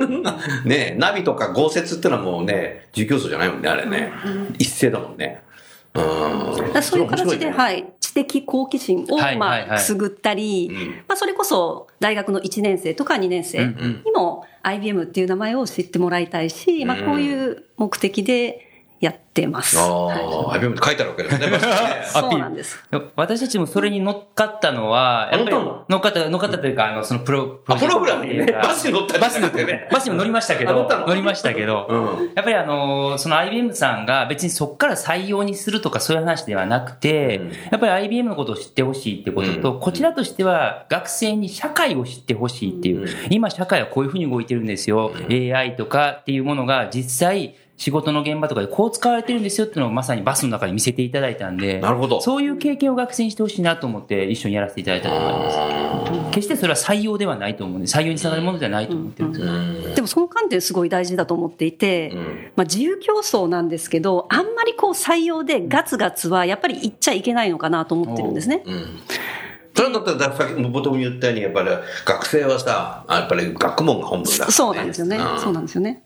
[0.64, 4.12] ねえナビとか豪雪ってのはもうね、自由競争じゃないもんね、あれね。
[4.58, 5.42] 一斉だもんね。
[5.94, 6.82] うん。
[6.82, 7.50] そういう形で、い。
[7.50, 10.70] はい、知的好奇心を、まあ、くすぐったり、
[11.08, 13.74] まあ、それこそ大学の1年生とか2年生に
[14.14, 18.63] も IBM っていう名前を知ってもらいたいし、まあ、こういう目的で
[19.04, 19.78] やってます。
[19.78, 20.18] あはい。
[20.18, 21.58] あ、IBM って書いてあるわけです ね。
[22.06, 22.82] そうなんです。
[23.16, 25.84] 私たちもそれに乗っかったのは、やっぱり乗ったの？
[25.88, 29.88] 乗っかった、乗っかったというか、あの、そのプロ、あプログラムにねバスに乗ったりバスに乗ってね。
[29.92, 31.06] バスにも乗りましたけど、あ乗ったの？
[31.08, 32.32] 乗りましたけど、うん。
[32.34, 37.40] やっぱりあの、その IBM さんが別にそこから採用にするとかそういう話ではなくて、
[37.70, 56.30] やっぱり IBM のことを知ってほしいってことと、こちらとしては学生に社会を知ってほしいっていう、今社会はこういうふうに動いてるんですよ、AI とかっていうものが実際、仕事の現場とかでこう使われてるんですよっていうのをまさにバスの中で見せていただいたんで、なるほどそういう経験を学生にしてほしいなと思って一緒にやらせていただいたと思います。
[56.30, 59.94] 決してそれは採用ではないと思うんで、採用につながるものではないと思ってるんですよ。
[59.94, 62.12] でもその観点すごい大事だと思っていて、
[62.54, 68.62] まあ、自由競争なんですけど、あんまりこう採用でガツガツはやっぱり言っちゃいけないのかなと思ってるんですね。
[69.74, 71.68] それだったら、さっき冒頭に言ったように、やっぱり
[72.04, 74.52] 学生はさ、やっぱり学問が本文だから、ね。
[74.52, 75.18] そうなんですよね。
[75.38, 76.04] そうなんですよね。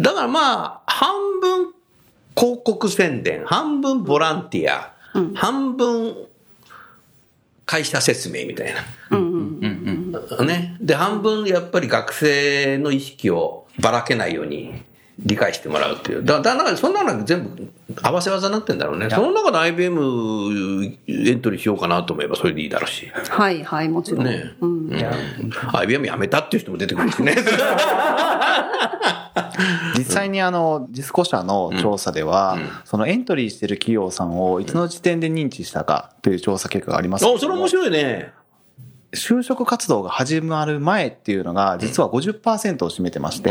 [0.00, 1.72] だからまあ、半分
[2.36, 4.94] 広告宣伝、半分ボランティア、
[5.34, 6.26] 半分
[7.66, 10.44] 会社説明みたいな。
[10.44, 10.76] ね。
[10.80, 14.82] で、半分やっぱり学生の意識をばらけないように
[15.18, 16.24] 理解してもらうっていう。
[16.24, 19.08] だだから、そんなの全部合わせ技になってんだろうね。
[19.10, 23.10] その中で IBM エントリーしようかなと思えばそれでいいだろうし。
[23.30, 24.24] はいはい、もちろん。
[24.24, 24.54] ね。
[24.60, 24.90] うん。
[25.74, 27.36] IBM 辞めたっていう人も出てくるしね。
[29.98, 38.32] 実際にあの、ディスコ社の調査では、そのエントリーしてる企業さんをいつの時点で認知したかという調査結果がありますけれお、それ面白いね。
[39.12, 43.50] 就職活動が始まる前っていうのが実は50%を占めてまして、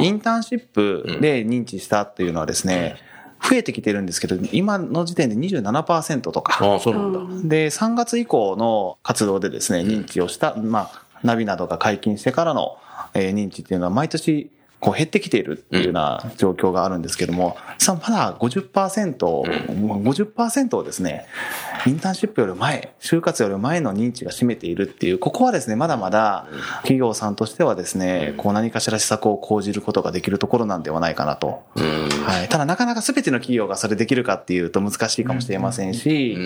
[0.00, 2.96] インターンシップで認知したっていうのはですね、
[3.42, 6.64] 増えてきてるんですけど、今の時点で27%とか。
[6.64, 7.48] ああ、そうなんだ。
[7.48, 12.78] で、3月以降の活動でですね、認知をした、まあ、ナビなどが解禁してからの、
[13.14, 14.50] えー認知っていうのは毎年、
[14.86, 21.26] こう減ってきているっていうような状況があるんですけども、さあまだ50%、もう50%をですね、
[21.86, 26.46] インターンシップより前、就活より前の認知が占めているっていう、ここはですね、まだまだ
[26.82, 31.64] 企業さんとしてはですね、こう何かしら施策を講じることができるところなんではないかなと。
[31.74, 32.48] はい。
[32.48, 36.36] ただなかなか全ての企業がそれできるかっていうと難しいかもしれませんし、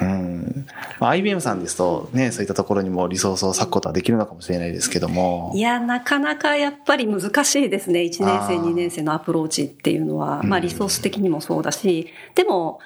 [0.00, 0.66] うん。
[1.00, 5.52] まあ、IBM さんですとね、そういったところにもリソースを割くことはできるのかもしれないですけども。
[5.54, 8.00] いや、なかなかやっぱり難しいですね。
[8.02, 10.42] 1年生、あー2年生のアプローチっていうのは。
[10.44, 12.78] まあ、リソース的にもそうだし、でも、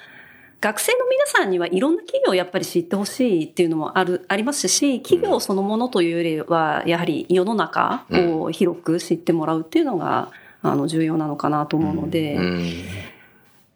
[0.62, 10.30] 学生の皆さんにはいろんな企業をやっぱり知ってほしいっていうのもある、ありますし、企業そのものというよりは、やはり世の中を広く知ってもらうっていうのが、
[10.62, 12.38] あの、重要なのかなと思うので、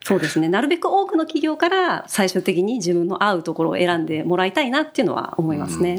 [0.05, 0.49] そうですね。
[0.49, 5.99] なるべく多くの企業から最終的に自分の合うところを選んでもらいたいなっていうのは思いますね。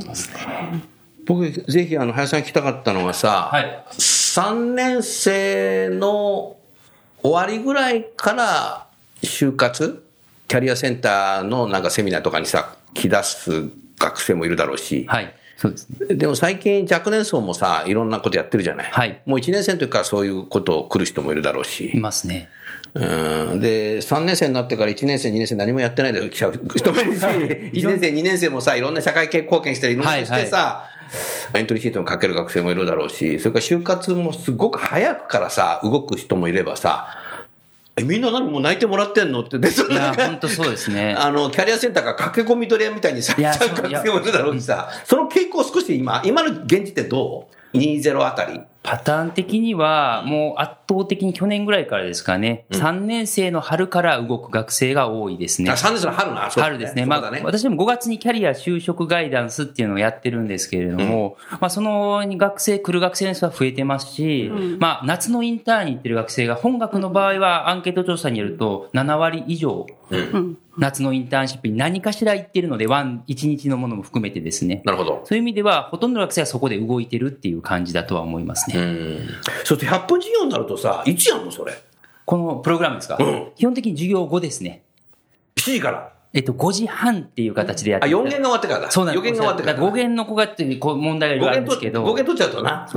[1.26, 3.84] 僕、ぜひ、あの、林さん聞きたかったのがさ、はい
[4.38, 6.58] 3年生の
[7.24, 8.88] 終わりぐらいから、
[9.24, 10.04] 就活？
[10.48, 13.64] キャリアセンターのなんかセミナーとかにさ、来出す
[13.98, 15.34] 学生もいるだろうし、はい。
[15.58, 16.16] そうですね。
[16.16, 18.92] でも最近若年層もさ、いろんなことやってるじゃない？
[18.92, 21.90] はいもう1年生の時からそういうことを来る人もいるだろうし。
[21.96, 22.50] いますね。
[22.94, 23.00] う
[23.56, 30.92] んで、3年生になってから1年生、2年生何もやってないで来ちゃう人もいるし、1年生、2年生もさ、いろんな社会貢献したり、いろんなしてさ、
[31.54, 37.08] エントリーシートに書ける学生もいるだろうし、それから就活もすごく早くからさ、動く人もいればさ、
[38.00, 39.42] え、みんな何もう泣いてもらってんの？
[39.42, 41.16] って、別にいや、 なんか本当そうですね。
[41.18, 47.57] あの、キャリアセンターが駆け込み取り屋みたいにされちゃう学生もいるだろうしさ、その傾向少し今、今の現時点どう？
[47.74, 48.62] ?20 あたり。
[48.88, 55.70] パターン的には、もう圧倒的に去年ぐらいからですかね、3年生の春から動く学生が多いですね。
[55.70, 55.76] あ、。
[55.76, 57.06] 3年生の春な、春ですね。
[57.06, 64.50] まあね、私も5月にキャリア就職ガイダンスっていうのをやってるんですけれども、まあ、その学生、来る学生の人は増えてますし、
[64.80, 69.86] まあ、夏のインターンに行ってる学生が、本学の場合はアンケート調査によると7割以上、
[70.78, 74.82] 夏のインターンシップに何かしら行ってるので、ワン、1日のものも含めてですね。
[74.86, 75.22] なるほど。
[75.26, 78.76] そういう意味では、ほとんどの学生はそこで動いてるっていう感じだとは思いますね。
[79.64, 81.74] そして100分授業になるとさ、いつやんのそれ？
[82.26, 84.84] このプログラムですか、うん基本的に授業後ですね。
[85.56, 86.14] 7時から？
[86.34, 88.92] えっと、5時半っていう形でやっあ、て4限が終わってからだ。
[88.92, 89.84] そうなんです4限が終わってからだ。
[89.84, 92.88] 5限の子がっていうこう問題がいろいろあるんですけど、5限取っちゃうとな。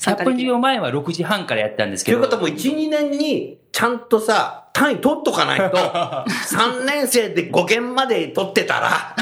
[0.00, 5.76] 100分授業前は6時半からやってたんですけど、ということはもう1、2年にちゃんとさ、単位取っとかないと、
[6.56, 9.16] 3年生で5件まで取ってたら、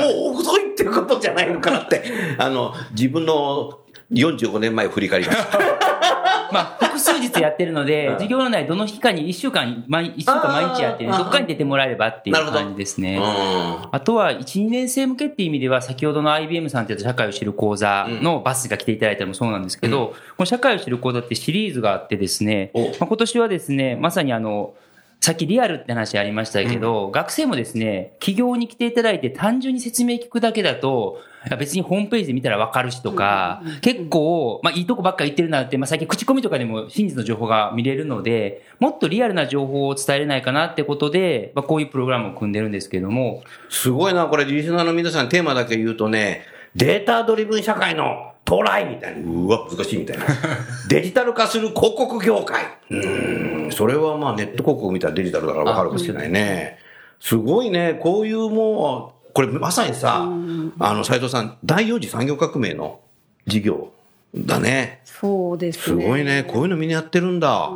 [0.00, 2.04] もう遅いってことじゃないのかなって、
[2.38, 3.80] あの、自分の
[4.12, 5.91] 45年前を振り返りました。
[6.52, 11.18] まあ、複数日やってるので、授業の内どの日かに1週間、毎、1週間毎日やってるあー。
[11.18, 13.18] どっかに出てもらえればっていう感じですね。
[13.18, 22.82] うあとは、1、2年生向けっていう意味では、先ほどの IBM さんって社会を知る講座のバスが来ていただいたのもそうなんですけど、この社会を知る講座ってシリーズがあってですね、お。
[22.82, 24.74] まあ、今年はですね、まさにあの、
[25.22, 31.20] さっきリアルって話ありましたけど、学生もですね、企業に来ていただいて単純に説明聞くだけだと、
[31.60, 46.42] 別にホームページで見たらわかるしとか、結構、まあいいとこばっか言ってるなって、まあ最近口コミとかでも真実の情報が見れるので、もっとリアルな情報を伝えれないかなってことで、まあこういうプログラムを組んでるんですけども、すごいな、これ、リスナーの皆さんテーマだけ言うとね、
[46.74, 49.30] データドリブン社会の到来みたいな。
[49.30, 50.24] うわ、難しいみたいな。
[50.88, 52.64] デジタル化する広告業界。
[52.90, 56.78] うーん、それはまあネット広告見たらデジタルだからわかるかもしれないね。
[57.20, 60.28] すごいね、こういうもう、これまさにさ、
[60.78, 63.00] あの、斉藤さん、第四次産業革命の
[63.46, 63.92] 事業
[64.34, 65.02] だね。
[65.04, 66.06] そうですすね。
[66.06, 67.70] ごいね、こういうのみんなやってるんだ。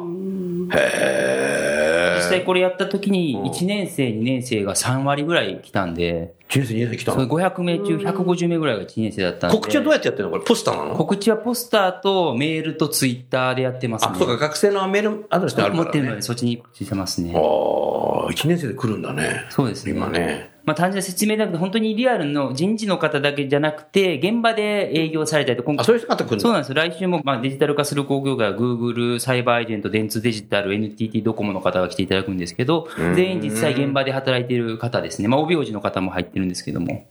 [0.73, 2.43] へ実際え。
[2.45, 9.57] これやった時に1年生、2年生が3割ぐらい来たんで、1年生、2年生来たの500名中150名ぐらいが1年生だったんで。
[9.57, 10.33] 告知はどうやってやってるの？
[10.33, 10.97] これ、ポスターなの？
[10.97, 14.13] 告知はポスターとメールとツイッターでやってますね。
[14.15, 16.23] あ、そうか、学生のメールアドレスってあるからね持ってるので、。
[16.23, 17.33] そっちに告知してますね。
[17.35, 19.45] ああ、1年生で来るんだね。
[19.51, 19.93] そうですね。
[19.93, 20.56] 今ね。
[20.67, 26.41] まあ単純な説明だけど、本当にリアルの人事の方だけじゃなくて、現場で営業されたりと、今あ、そういう人方来る。
[26.41, 26.75] そうなんです。
[26.75, 35.29] 来週も、まあ、デジタル化する工業界は Google、サイバーエージェント、電通デジタル、NTT ドコモの方が来ていただくんですけど、全員実際現場で働いている方ですね。
[35.29, 37.07] まあ、帯王子の方も入ってるんですけども。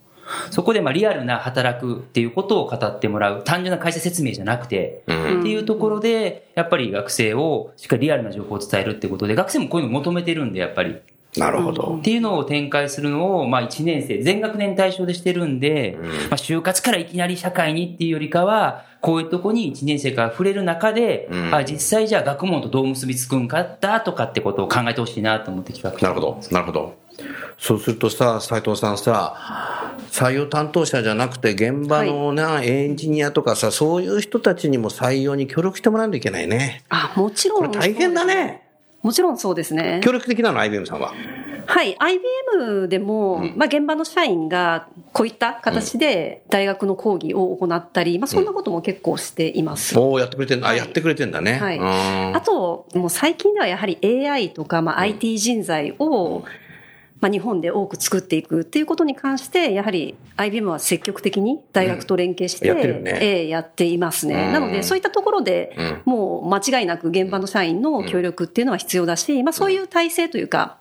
[0.52, 3.44] そこでまあリアルな働くっていうことを語ってもらう。
[3.44, 5.14] 単純な会社説明じゃなくて、って
[5.50, 10.96] いうところで、やっぱり学生をしっかりリアルな情報を伝えるってことで、学生もこういうの求めてるんで、やっぱり。
[11.40, 12.02] なるほどっ。
[12.02, 15.98] ていうのを展開するのを、まあ1年生、全学年対象でしてるんで、
[16.30, 26.40] まあ就活からいきなり社会にっていうよりかは、こういうとこに1年生から触れる中で、うんあ実際じゃあ学問とどう結びつくんかだとかってことを考えてほしいなと思って企画なるほど。
[26.52, 26.96] なるほど。
[27.58, 36.84] そうするとさ、斉藤さんさ、採用担当者じゃなくて、現場のな、エンジニアとかさ、そういう人たちにも採用に協力してもらわないといけないね。
[36.90, 37.68] あ、もちろん。
[37.68, 38.65] これ大変だね。
[39.06, 40.02] もちろんそうですね。
[40.04, 41.14] 協力的なの、IBM さんは？
[41.68, 41.96] はい。
[42.00, 49.96] IBM でも、まあ現場の社員がこういった形で大学の講義を行ったり、まあそんなことも結構しています。
[50.00, 50.66] おおやってくれてんだ。
[50.66, 51.60] あ、はいやってくれてんだね。
[51.60, 56.44] はいうんあと、もう最近ではやはり AI とか、まあ IT 人材を、
[57.22, 64.52] まあ日本で多く作っていくっていうことに関して、やはり IBM は積極的に大学と連携して、うんやってるよねええやっていますうんね。
[64.52, 70.78] なので、そういったところで、うんもう間違いなく現場の社員の協力っていうのは必要だし、まあそういう体制というか、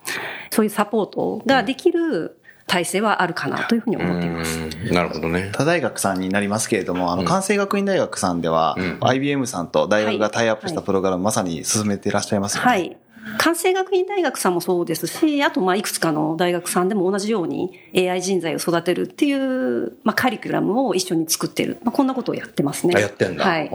[0.51, 4.59] そういうサポートができる体制はあるかなというふうに思っています。
[4.59, 5.51] うんなるほどね。
[5.53, 12.69] 他大学さんになりますけれども、あの、関西学院大学さんでは、うん IBM さんと大学がタイアップしたはいプログラム、まさに進めていらっしゃいますよね。
[12.69, 12.97] はい。
[13.39, 21.79] 関西学院大学さんもそうですし、あと、まあ、いくつかの大学さんでも同じように AI 人材を育てるっていう、まあ、カリキュラムを一緒に作ってる。
[21.83, 22.95] まあ、こんなことをやってますね。
[22.97, 23.45] あ、やってんだ。
[23.45, 23.69] はい。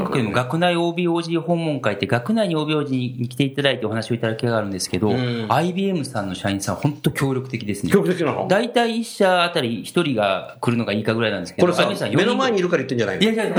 [0.00, 5.46] 今回も学内 OBOG 訪問会って学内に OBOG に来ていただいてお話をいただきがあるんですけど、ん。
[5.52, 7.92] IBM さんの社員さん本当協力的ですね。
[7.92, 8.48] 協力的なの？
[8.48, 13.22] 大体一社あたり一人が来るのがいいかぐらいなんですけど、これさ IBM さん、4人目の前にいるから言ってんじゃないの？
[13.22, 13.56] いやいやいや、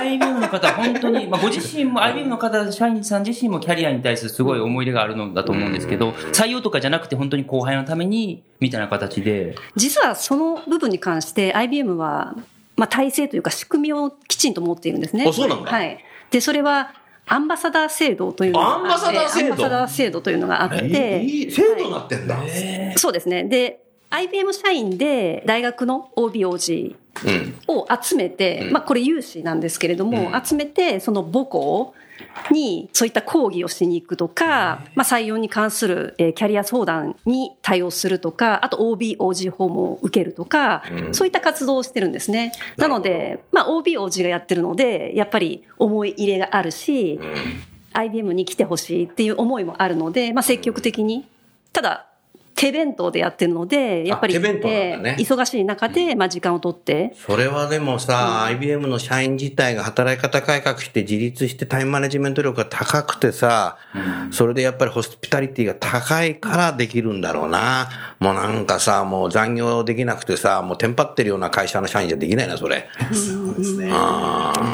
[0.00, 12.34] IBM の方、本当に、まあ、ご自身も、 IBM の方、社員さん自身もキャリアに対するすごい思い入れがあるのだと思うんですけど、採用とかじゃなくて、本当に後輩のために、みたいな形で、実はその部分に関して IBM は、
[12.80, 15.26] まあ、体制というか仕組みをきちんと持っているんですね。
[15.28, 16.02] あそうなんだはい。
[16.30, 16.94] で、それは、
[17.26, 19.52] アンバサダー制度というのがあってアンバサダー制度？
[19.52, 22.38] アンバサダー制度というのがあって、いい制度になってんだ。
[22.96, 23.44] そうですね。
[23.44, 27.54] で、IBM 社員で大学の OBOG うん。
[27.68, 31.94] を集めて、うんまあこれ有志なんですけれども、うん集めてその母校
[32.50, 41.14] にそういった講義をしに行くとか、まあ採用に関するえーキャリア相談に対応するとか、あと OBOG 訪問を受けるとか、うん。
[41.14, 42.52] そういった活動をしてるんですね。
[42.76, 47.34] なので、まあ OBOG がやってるので、やっぱり思い入れがあるし、うん。
[47.92, 51.26] IBM に来てほしいっていう思いもあるので、まあ積極的に、
[51.72, 52.09] ただ、
[52.60, 63.78] 手弁当でやってるので、やっぱり、手弁当なんだね忙しい中で、まあ時間を取って、それはでもさ、IBM の社員自体が働き方改革して自立してタイムマネジメント力が高くてさ、
[64.30, 67.88] それでやっぱりホスピタリティが高いからできるんだろうな。
[68.18, 72.90] もうなんかさ、もう残業できなくてさ、もうテンパってるような会社の社員じゃできないな、それ。
[73.10, 73.86] そうですね。
[73.86, 73.92] エンゲ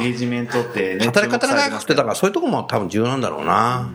[0.07, 3.89] ージメントってね、働き方改革って、だからそういうとこも多分重要なんだろうな。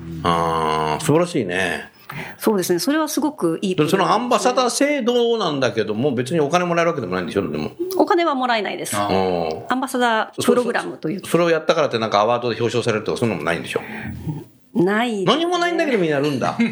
[0.94, 1.91] うん、素晴らしいね。
[2.38, 7.72] そうですね、それはすごくいいプログそのアンバサダー制度なんだけども、別にお金もらえるわけでもないんでしょ、でも。
[7.96, 8.96] お金はもらえないです。
[8.96, 13.80] アンバサダープログラムという、それをやったからってなんかアワードで表彰されるとか、そういうのもないんでしょ。
[14.74, 15.24] ない。
[15.24, 16.48] 何もないんだけどみんなやるんだ。
[16.48, 16.62] だか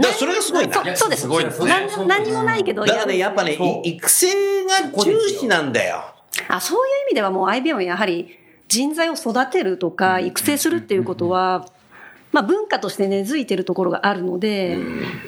[0.00, 0.74] らそれがすごいな。
[0.74, 1.22] そうそうです。
[1.22, 6.02] すごいですね何何もないけど、だからね、やっぱね、そうい育成が重視なんだよ。
[6.48, 11.66] あそういう意味ではもう IBM はやはり人材を育てるとか育成するっていうことは、
[12.32, 14.78] まあ文化として根付いてるところがあるので、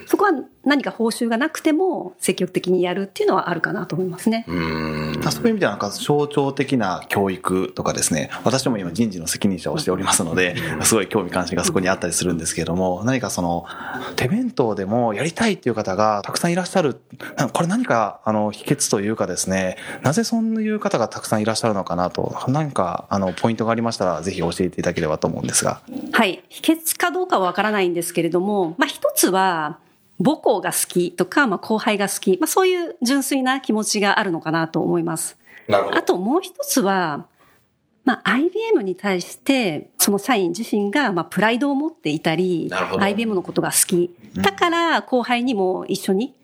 [0.07, 0.33] そこは
[0.65, 4.45] 何か報酬がなくても積極的にやるっていうのはあるかなと思いますね。
[4.47, 5.23] うん。
[5.31, 13.65] そういう意味ではなんか象徴的な教育とかですね、私も今人事の責任者をしておりますので、すごい興味関心がそこにあったりするんですけれども、何かその
[14.17, 17.01] 手弁当でもやりたいっていう方がたくさんいらっしゃる、
[17.37, 25.81] なこれ何かあの秘訣というかですね、なぜそういう方がたくさんいらっしゃるのかなと、何かあのポイントがありましたらぜひ教えていただければと思うんですが。
[26.13, 26.43] はい。
[26.49, 29.79] 秘訣かどうかはわからないんですけれども、まあ一つは、
[30.23, 35.39] 母校が好きとか、まあ後輩が好き、まあそういう純粋な気持ちがあるのかなと思います。
[35.68, 37.27] なるほあともう一つは、
[38.05, 44.14] まあ IBM に対して、その社員自身が、まあプライドを持っていたり IBM のことが好き。
[44.35, 46.35] だから後輩にも一緒に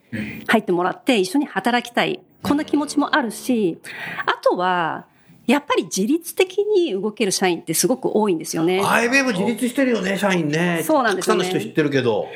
[0.47, 2.21] 入ってもらって、一緒に働きたい。
[2.43, 3.79] こんな気持ちもあるし、
[4.25, 5.07] あとは、
[5.47, 8.81] やっぱり自律的に動ける社員ってすごく多いんですよね。
[8.81, 10.83] IBM 自立してるよね、社員ね。
[10.85, 12.29] そうなんですよねたくさんの人知ってるけど。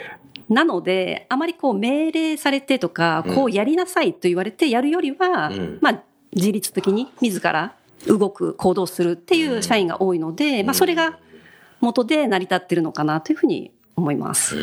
[0.50, 5.78] なので、あまりこう命令されてとか、こうやりなさいと言われてやるよりは、ん。
[5.80, 6.02] まあ、
[6.34, 7.74] 自律的に自ら
[8.06, 11.18] 動く、行動するっていう社員が多いので、まあ、それが
[11.80, 14.56] 元で成り立ってるのかなというふうに思います。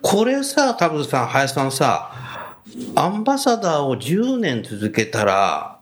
[0.00, 2.56] これさ、多分さ、林さんさ、
[2.94, 5.78] アンバサダーを10年続けたら、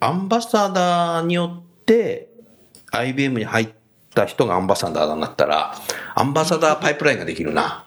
[0.00, 2.30] アンバサダーによって
[2.92, 3.68] IBM に入っ
[4.18, 5.74] た人がアンバサダーになったら、
[6.14, 7.84] アンバサダーパイプラインができるな。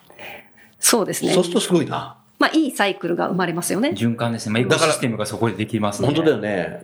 [0.80, 1.44] そうですねそう。
[1.44, 2.18] するとすごいな。
[2.40, 3.90] まあ、いいサイクルが生まれますよね。
[3.90, 4.54] 循環ですね。
[4.54, 6.08] まあ、エコシステムがそこでできますね。
[6.08, 6.84] 本当だよね。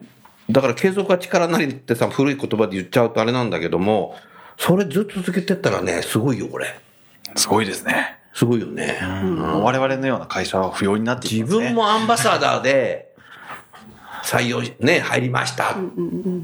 [0.49, 4.15] だから継続は力なりってさ、古い言葉で言っちゃうとあれなんだけども、
[4.57, 6.67] それずっと続けてったらね、すごいよ、これ。
[7.35, 8.17] すごいですね。
[8.33, 8.99] すごいよね。
[9.01, 11.65] 我々のような会社は不要になっていき自ますね。
[11.69, 13.15] 分もアンバサダーで
[14.23, 15.75] 採用し、ね、入りました。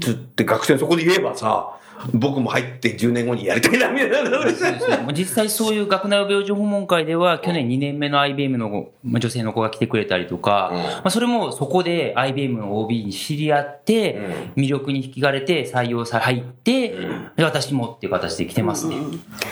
[0.00, 1.76] つって学生にそこで言えばさ、
[2.12, 5.12] 僕も入って10年後にやりたいな、みたいな。
[5.12, 14.18] 実際そういう学内病状訪問会では、去年2年目の IBM のまあ女性の子が来てくれたりとか、まあ、それもそこで IBM の OB に知り合って、
[14.56, 16.90] 魅力に引きがれて採用さ入って、
[17.36, 18.96] で私もっていう形で来てますね。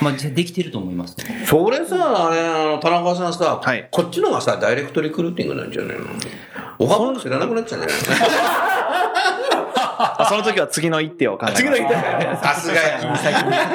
[0.01, 1.17] まあ、できてると思います。
[1.19, 1.45] ね。
[1.47, 3.89] それさ、あれ、あの田中さんさ、はい。
[3.91, 6.05] こっちのがさ、ダイレクトリクルーティングなんじゃないの？
[6.79, 8.82] おはぼん知らなくなっちゃうんじゃないあ
[10.29, 11.63] その時は次の一手を考えます。
[11.63, 12.99] 次の言ったさすがや。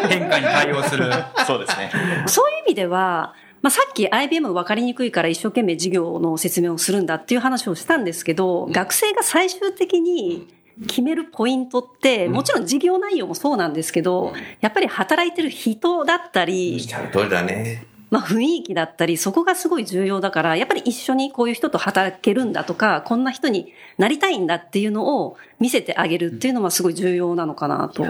[0.10, 1.12] 変化に対応する。
[1.46, 1.92] そうですね。
[2.28, 10.48] そういう意味では、まあ、さっき IBM 分かりにくいから一生懸命事業の説明をするんだっていう話をしたんですけど、学生が最終的に
[10.88, 17.86] 決めるポイントって、もちろん事業内容もそうなんですけど、やっぱり働いてる人だったり、ちゃんとりだね。
[18.10, 28.06] まあ、雰囲気だったり、そこがすごい重要だから、やっぱり一緒にこういう人と働けるんだとか、こんな人になりたいんだっていうのを見せてあげるっていうのはすごい重要なのかなと。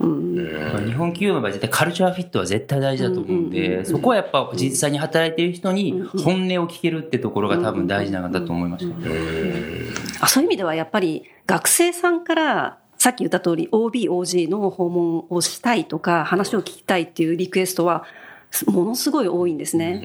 [0.00, 0.34] うん。
[0.86, 3.50] 日本企業の場合絶対カルチャーフィットは絶対大事だと思うん。
[3.50, 8.96] で、そこはやっぱ実際に働いている人に本音を聞けるってところが多分大事なのだと思いました。
[10.20, 18.04] あそういう意味ではやっぱり学生さんから、さっき言った通り OB、OG の訪問をしたいとか、話を聞きたいっていうリクエストは、
[18.66, 20.02] ものすごい多いんですね。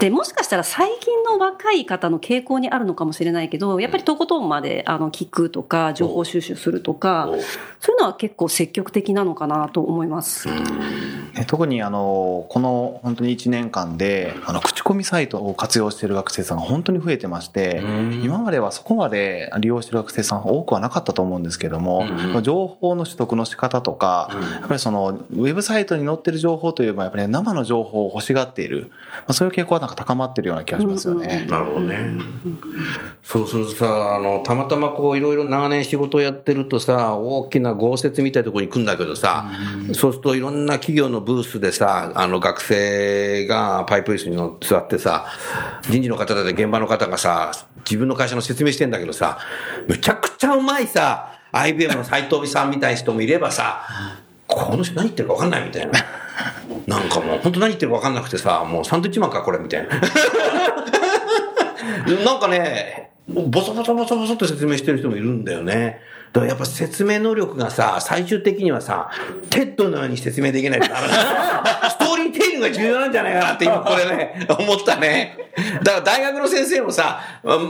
[0.00, 7.28] で、もしかしたら最近の若い方の傾向にあるのかもしれないけど、やっぱりとことんまであの聞くとか、情報収集するとか、
[7.80, 10.48] そういうのは結構積極的なのかなと思います。
[11.38, 17.82] え特にあのこの本当に1年間であの口コミサイトを活用している学生さんが本当に増えてまして
[18.22, 22.06] 今まではそこまで利用している学生さん多くはなかったと思うんですけども
[22.42, 28.90] 情報の取得の仕方とかやっぱりそのウェブサイトに載ってる情報というよりもやっぱり生の情報を欲しがっている。
[29.18, 31.46] まあそういう傾向はなんか高まっているような気がしますよね。
[31.48, 31.96] なるほどね。
[33.22, 39.50] そうするとさ、あの、たまたまこういろいろ長年仕事をやってるとさ、大きな豪雪みたいなところに来るんだけどさ、
[39.92, 45.26] そうするといろんな企業のブースでさ、あの学生がパイプ椅子に座ってさ、
[45.82, 49.38] 人事の方だって現場の方がさ、自分の会社の説明してんだけどさ、
[49.88, 53.82] めちゃくちゃうまいさ、IBM の斎藤美さんみたいな人もいればさ、
[54.46, 55.92] この人何言ってるか分かんないみたいな。
[56.86, 59.96] なんかもう、本当何言ってるか分かんなくてさ、もうサンドイッチマンかこれみたいな。
[62.24, 66.00] なんかね、ボソボソボソボソって説明してる人もいるんだよね。
[66.36, 69.10] だからやっぱ説明能力がさ、最終的にはさ、
[69.48, 71.88] TED のように説明できないとダメだ。
[71.88, 75.38] ストーリーテリングが重要なんじゃないかなって今 これね、思ったね。
[75.82, 77.20] だから大学の先生もさ、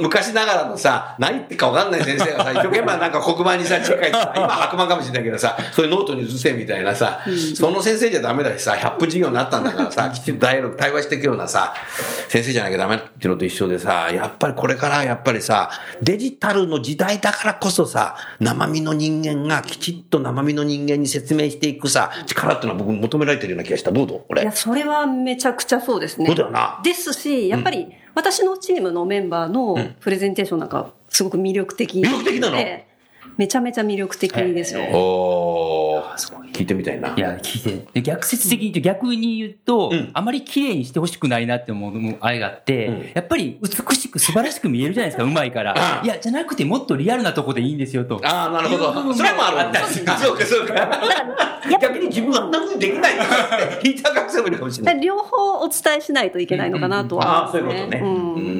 [0.00, 7.20] 昔ながらのさ、何言ってるか分かんない先生がさ、 一生懸命なんか黒板にさ、字書いてさ、今白板かもしれないけどさ、そういうノートに移せみたいなさ、
[7.54, 10.60] その先生じゃダメだしさ、100分授業になったんだからさ、きちんと対
[10.92, 11.72] 話していくようなさ、
[12.28, 15.70] 先生じゃなきゃダメっていうのと一緒でさ、やっぱりこれからやっぱりさ、
[16.02, 23.92] デジタルの時代だからこそさ、生身の人間がきちっと生身の人間に説明していくさ、力っていうのは僕求められてるような気がした。
[23.92, 24.52] どうぞこれいや、。
[24.52, 26.26] それはめちゃくちゃそうですね。
[26.26, 32.08] そうだよなですし、やっぱり私のチームのメンバーのプレゼンテーションなんかすごく魅力的で。
[32.08, 32.56] 魅力的なの？
[33.36, 34.80] めちゃめちゃ魅力的ですよ。
[34.92, 37.14] おー、聞いてみたいな。
[37.14, 37.86] いや、聞いて。
[37.92, 45.72] で逆説的に言うと、逆に言うと、うんあまり綺麗にしてほしくないなって思う愛があって、うんやっぱり美しく素晴らしく見えるじゃないですか、うまいから。
[45.76, 48.20] ああいや、じゃなくてもっとリアルなとこでいいんですよと。
[48.24, 49.14] ああ、なるほど。
[49.14, 51.60] それもあるあったりするそうか、そうか。
[51.80, 55.00] 逆に自分あんな風にできないって言いた学生もいるかもしれない。
[55.00, 57.98] 両方お伝えしないといけないのかなとはああ、思いますね。
[58.00, 58.40] そういうことね。
[58.40, 58.50] うん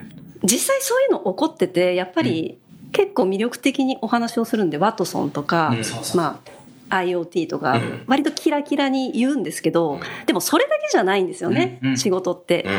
[0.00, 0.06] うん
[0.44, 2.58] 実際そういうの起こってて、やっぱり
[2.96, 5.74] 結構魅力的にお話をするんで、ワトソンとか、
[6.14, 6.40] ま
[6.88, 12.62] あ、IoT とかうん、割とキラキラに言うんですけど、でもそれだけじゃないんですよね、仕事って。
[12.62, 12.78] だか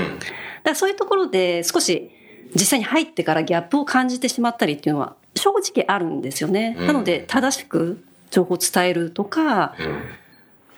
[0.63, 2.09] らそういうところで少し
[2.55, 6.75] 実際に入ってからギャップを感じてしまったりっていうのは正直あるんですよね。
[6.79, 6.87] うん。
[6.87, 9.75] なので正しく情報を伝えるとか、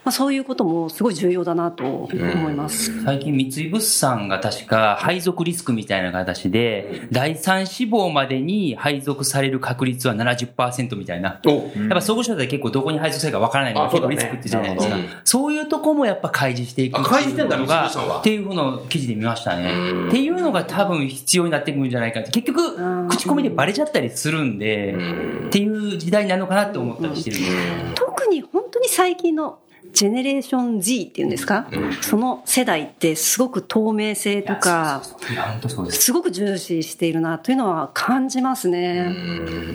[0.05, 3.03] まあ、そういうこともすごい重要だなと思います。
[3.03, 11.41] 最近三井物産が確か配属リスクみたいな形で、第三志望までに配属される確率は70%みたいな。
[11.45, 14.95] おやっぱ総合商社で結構どこに配属されるかわからないのが結構リスクってじゃないですか。
[15.23, 20.07] そういうとこもやっぱ開示していくあ開示してんだっていうことがっていうふうの記事で見ましたねうん。
[20.09, 22.31] っていうのが多分必要になってくるんじゃないかって。
[22.31, 24.95] 結局うん、口コミでバレちゃったりするんで、
[25.47, 27.59] っていう時代になるのかなって思ったりしてるんですよ。
[27.95, 29.59] 特に本当に最近の
[29.93, 31.67] ジェネレーション Z っていうんですか、
[32.01, 35.01] その世代ってすごく透明性とか。
[35.89, 39.13] すごく重視しているなというのは感じますね。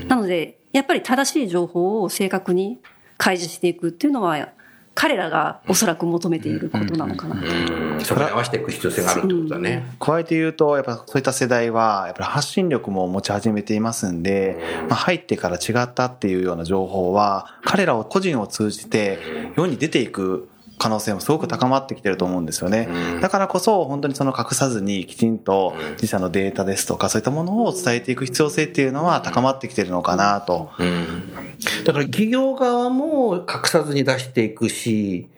[0.07, 2.79] なので、やっぱり正しい情報を正確に
[3.17, 4.49] 開示していくっていうのは、
[4.95, 7.47] 彼らがおそらく求めていることなのかなと。
[7.47, 9.85] うんそこに合わせていく必要性があるってことだね。
[9.99, 19.19] 加えて言うと、やっぱそういった世代は、やっぱり発信力も持ち始めていますんで、まあ、入ってから違ったっていうような情報は、彼らを個人を通じて
[19.57, 22.89] 世に出ていく可能性もすごく高まってきてると思うんですよね。
[23.21, 30.71] だからこそ、本当にその隠さずにきちんと自社のデータですとか、そういったものを伝えていく必要性っていうのは高まってきてるのかなと。
[30.79, 31.35] うん
[31.85, 35.29] だから企業側も隠さずに出していくし、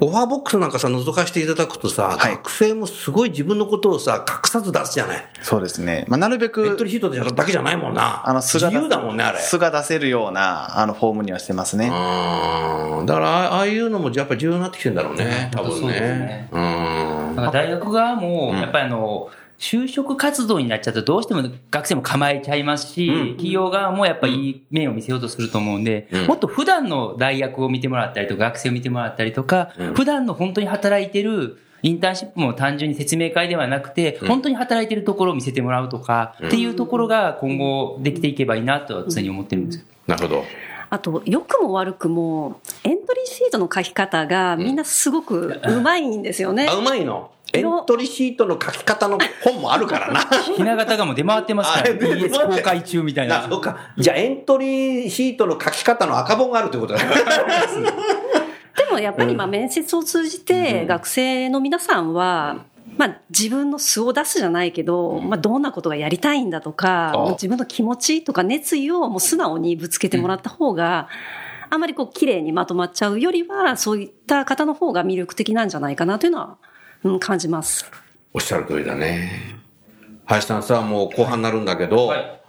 [0.00, 5.24] オファーボックスなんかさ、覗かせていただくとさ、はい学生もすごい自分のことをさ、隠さず出すじゃない。
[5.42, 6.04] そうですね。
[6.08, 8.26] まあ、なるべエントくリーシートだけじゃないもんな。
[8.26, 9.38] あの、素が自由だもんね、あれ。
[9.38, 11.86] 素が出せるような、あの、フォームにはしてますね。
[11.86, 16.48] うんだから、あああいうのもやっぱり重要になってきてんだろうね、多分そうですねね。
[16.52, 17.36] うん。
[17.52, 26.26] 大学側も、やっぱりあの、就職活動になっちゃうとどうしても学生も構えちゃいますし、企業側もやっぱいい面を見せようとすると思うんで、うん。
[26.26, 29.94] もっと普段の大学を見てもらったりとか、学生を見てもらったりとか、うん。
[29.94, 34.28] 普段の本当に働いてるインターンシップも単純に説明会ではなくて、うん。
[34.28, 39.84] 本当に働いてるところを見せてもらうとか、っていうところが今後できていけばいいなとは常に思ってるんですよ。
[40.06, 40.44] なるほど。
[40.92, 46.74] あと、良くも悪くも、エントリーシートの書き方がみんなすごくうまいんですよねあ、。
[46.76, 47.30] うまいの？
[47.54, 50.20] エントリーシートの書き方の本もあるからな。
[50.54, 53.48] ひな形がもう出回ってますから、BS 公開中みたいあ、な。
[53.48, 53.78] そうか。
[53.96, 57.10] じゃあ、エントリーシートの書き方の赤本があるということだね。
[58.76, 62.56] でもやっぱりまあ面接を通じて学生の皆さんは、
[62.96, 71.08] まあ自分の素を出すじゃないけど、まあどんなことがやりたいんだとか、あもう自分の気持ちとか熱意をもう素直にぶつけてもらった方が、
[71.70, 76.58] あまりこう綺麗にまとまっちゃうよりは、そういった方の方が魅力的なんじゃないかなというのは、
[77.02, 77.90] うん、感じます。
[78.34, 79.60] おっしゃる通りだね。
[80.26, 82.40] 林さんさ、もう後半になるんだけど、はい。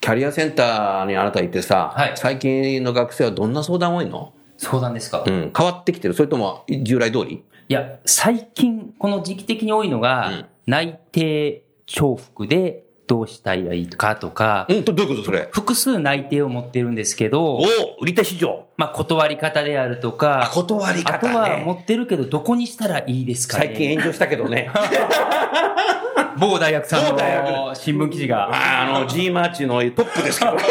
[0.00, 2.12] キャリアセンターにあなたいてさ、はい。
[2.16, 4.32] 最近の学生はどんな相談多いの？
[4.56, 5.52] 相談ですか、いうん。
[5.56, 6.14] 変わってきてる？
[6.14, 7.44] それとも従来通り？
[7.72, 15.48] や、最近、この時期的に多いのが、うん内定重複でどうしたらいいかとか、うん、どどういうことそれ？
[15.52, 17.62] 複数内定を持ってるんですけどお、
[18.00, 18.66] 売り手市場。
[18.76, 23.66] まあ、断り方であるとか、あ断り方ねあとは持ってるけど、どこにしたらいいですかね。
[23.66, 24.68] 最近炎上したけどね。
[26.38, 28.50] 某大学さんの新聞記事が。
[28.50, 30.56] ああの、G マーチのトップですけど。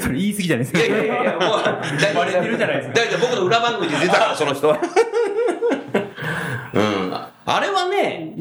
[0.00, 0.78] それ言い過ぎじゃないですか。
[0.80, 4.78] いやいやいや、もう、バレてるじゃないですか僕の裏番組で出たから、その人は。
[7.48, 7.54] うん。
[7.54, 8.34] あれはね、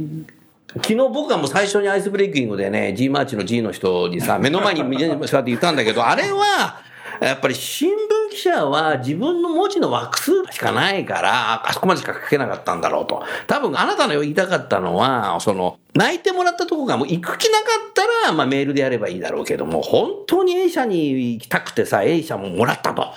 [0.75, 6.81] 昨日僕がもう最初にアイスブレイキングでね、G マーチの G の人にさ、目の前に見て座って言ったんだけど、 あれは、
[7.21, 7.95] やっぱり新聞
[8.31, 13.23] 記者は自分の文字の枠数しかないから、あそこまでしか書けなかったんだろうと。
[13.47, 23.07] 多分あなたの言いたかったのは、その、泣いてもらったとこがもう行く気なかったら、まあメールでやればいいだろうけども、本当に A 社に行きたくてさ、A 社ももらったと。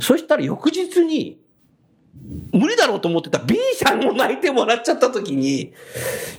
[0.00, 1.38] そしたら翌日に、
[2.52, 5.72] 無理だろうと思ってた B 社も泣いてもらっちゃった時に、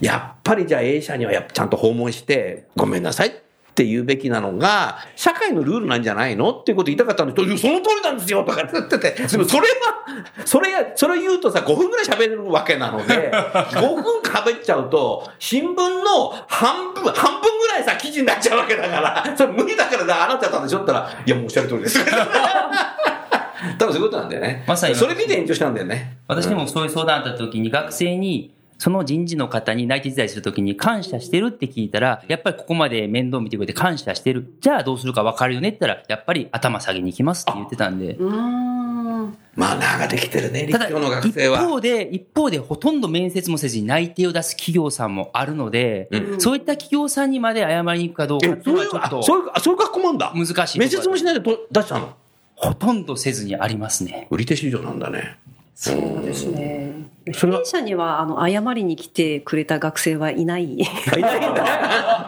[0.00, 3.32] やっぱりじゃあ A 社にはやっぱちゃんと訪問して、ごめんなさいっ
[3.74, 22.00] て言うべきなのが、社会のルールなんじゃないのっていうこと言いたかったんですけど、その通りなんですよとかって言ってて、でもそれは、それや、それ言うとさ、5分ぐらい喋れるわけなので、 5分喋っちゃうと、新聞の半分、半分ぐらいさ、記事になっちゃうわけだから、それ無理だからだ、あなたやったんでしょって言ったら、いや、もうおっしゃる通りです。
[23.78, 24.64] 多分そういうことなんだよね。
[24.66, 26.18] まさにそれ見て炎上したんだよね。
[26.28, 34.54] 私でもそういう相談あった時に学生に、その人事の方に内定時代するときに感謝してるって聞いたら、やっぱりここまで面倒見てくれて感謝してる。
[34.60, 38.14] じゃあどうするか分かるよねって言ったら、やっぱり頭下げに行きますって言ってたんで。
[38.14, 39.36] うーん。
[39.54, 41.58] まあ、長ができてるね、ただ、立教の学一生は。
[41.58, 50.32] 方で、一方でほとんど面接もせずに内定を出す企業さんもあるので、うんそういった企業さんにまで謝りに行くかどうかえっていうのはちょっあとそういう、あそういう学校もあんだ。
[50.34, 52.14] 難しい面接もしないでと出したの？
[52.60, 54.26] ほとんどせずにありますね。
[54.30, 55.36] 売り手市場なんだね。
[55.74, 56.92] そうですね。
[57.32, 60.74] それは弊社には、あの、謝りに来てくれた学生はいない。
[60.74, 60.84] いな
[61.16, 62.26] いんだ。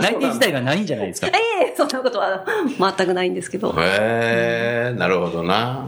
[0.00, 1.26] 内定自体がないんじゃないですか。
[1.26, 1.32] え
[1.72, 2.46] えそんなことは
[2.96, 3.74] 全くないんですけど。
[3.76, 5.86] へえ、なるほどな。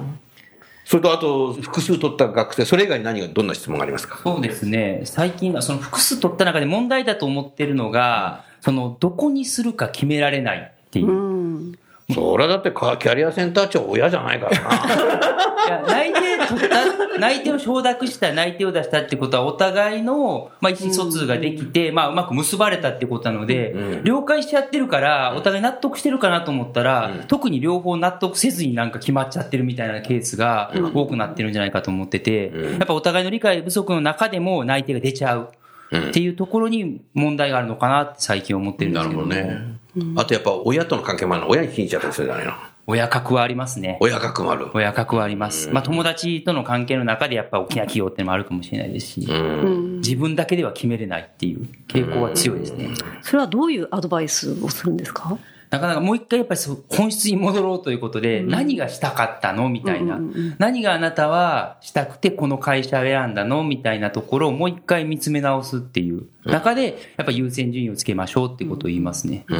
[0.85, 4.19] それとあと、複数取った学生、それ以外に何が、どんな質問がありますか？
[4.23, 5.01] そうですね。
[5.05, 11.13] 最近はその複数取った中で問題だと思ってるのが、そのどこにするか決められないっていうう。
[11.13, 11.79] ん。
[12.15, 15.37] そだってかキャリアセンター長親じゃないからな。
[15.67, 35.49] いや内定取った、内定を承諾した、内定を出したってことは、お互いの、まあ、意思疎通ができて、まあ、うまく結ばれたってことなので、うん了解しちゃってるから、お互い納得してるかなと思ったら、うん特に両方納得せずになんか決まっちゃってるみたいなケースが多くなってるんじゃないかと思ってて、うんやっぱお互いの理解不足の中でも内定が出ちゃう。
[35.95, 39.77] っていうところに問題があるのかなって最近思ってるんでなすけどもるほどね。
[40.17, 41.51] あとやっぱ親との関係もあるの。
[41.51, 42.53] 親に聞いちゃったりするじゃないの。
[42.89, 43.99] 親格はありますね。
[44.01, 44.69] 親が困る。
[44.73, 45.71] 親格はあります。
[45.71, 49.97] まあ友達との関係の中でやっぱ大きな企業っていうのもあるかもしれないですし、うん。
[49.97, 52.91] 自分だけでは決めれないっていう傾向は強いですね。
[53.23, 55.37] それはどういうアドバイスをするんですか？
[55.77, 60.19] なかなかもう一回やっぱり本質に戻ろうということで、何がしたかったのみたいな。
[60.59, 69.45] 何があなたはしたくてこの会社を選んだのみたいなところをもう一回見つめ直すっていう中で、やっぱ優先順位をつけましょうっていうことを言いますね。
[69.49, 69.55] う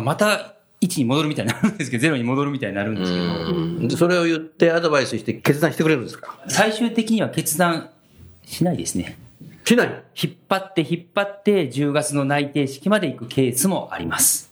[0.00, 0.04] ん。
[0.04, 6.36] また1に戻るみたいになるんですけど、 0に戻るみたいになるんですけど、それを言ってアドバイスして決断してくれるんですか？
[6.48, 7.90] 最終的には決断
[8.44, 9.18] しないですね。
[9.64, 10.02] しない。
[10.20, 14.51] 引っ張って引っ張って10月の内定式まで行くケースもあります。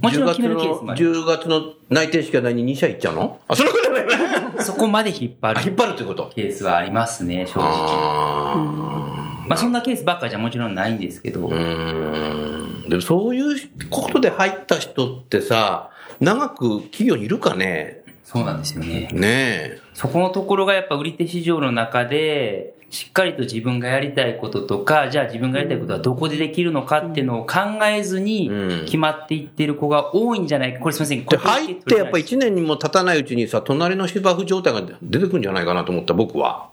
[0.00, 3.40] もちろん決めるケースもありま10月の内定式は何 ?2 社行っちゃうの？
[3.48, 4.52] あ、それくらいだよね。
[4.58, 4.66] す。
[4.70, 6.30] そこまで引っ張あ、引っる張るってこと？
[6.34, 7.68] ケースはありますね、正直。
[7.70, 12.88] あまあそんなケースばっかじゃもちろんないんですけど、ーうん。
[12.88, 13.56] でもそういう
[13.88, 18.04] ことで入った人ってさ、長く企業にいるかね？
[18.22, 19.08] そうなんですよね。
[19.12, 19.78] ねえ。
[19.92, 30.80] そこのところがやっぱ売り手市場の中で、しっかりと自分がやりたいこととか、じゃあ自分がやりたいことはどこでできるのかっていうのを考えずにうん決まっていってる子が多いんじゃないか。
[30.80, 31.24] これすみません。
[31.24, 36.68] で、入ってやっぱり1年にも経たないうちにさ、隣の芝生状態が出てくるんじゃないかなと思った、僕は。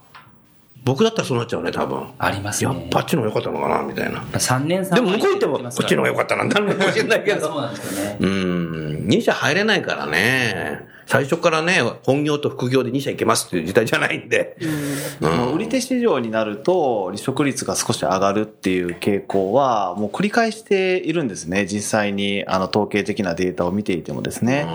[0.84, 2.08] 僕だったらそうなっちゃうね、多分。
[2.18, 2.72] ありますね。
[2.72, 4.22] やっぱあっちの方が良かったのかな、みたいな。
[4.22, 7.48] 3年3でも向こう行っても、こっちの方が良かったなんだろうかもしれないけど。
[7.48, 8.18] そうなんですよね。
[8.22, 10.97] うん、2社入れないからね。
[11.08, 14.58] 最初からね、本業と副業で2社行けますっていう時代じゃないんで。
[15.22, 21.66] もう売り手市場になると離職率が少し上がるっていう傾向はもう繰り返しているんですね。
[21.66, 24.68] 実際にあの統計的なデータを見ていてもですね。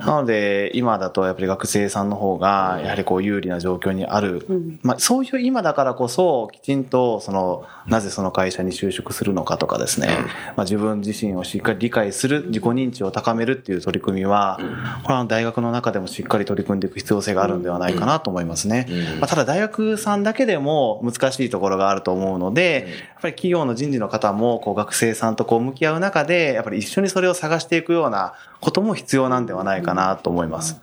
[0.00, 4.46] なので今だとやっぱり学生さんの方がやはりこう有利な状況にある、
[4.82, 10.08] まあ、そういう局今だからこそ、きちんと、その、なぜその会社に就職するのかとかですね、
[10.56, 14.58] まあ、自分自身をしっかり理解する、自己認知を高めるっていう取り組みは、
[15.02, 18.86] これは大学の中でもしっかり取り組んでいく必要性があるんではないかなと思いますね。
[19.20, 30.80] まあ、ただ大学さんだけでも難しいところがあると思うので、やっぱり企業の人事の方も、こう学生さんとこう向き合う中で、やっぱり一緒にそれを探していくようなことも必要なんではないかなと思います。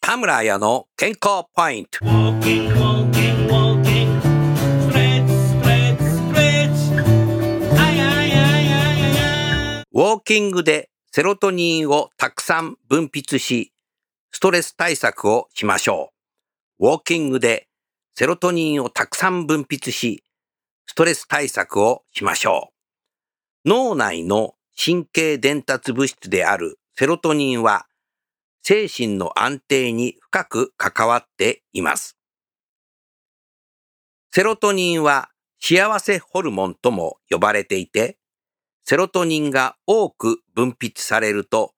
[0.00, 1.98] 田村彩の健康ポイント。
[9.92, 13.72] ウォーキングでセロトニンをたくさん分泌し、
[14.30, 16.12] ストレス対策をしましょ
[16.78, 16.86] う。
[16.86, 17.66] ウォーキングで
[18.14, 20.22] セロトニンをたくさん分泌し、
[20.86, 22.70] ストレス対策をしましょ
[23.64, 23.68] う。
[23.68, 27.86] 脳内の神経伝達物質であるセロトニンは、
[28.62, 32.16] 精神の安定に深く関わっています。
[34.32, 38.19] セロトニンは幸せホルモンとも呼ばれていて、
[38.84, 41.74] セロトニンが多く分泌されると、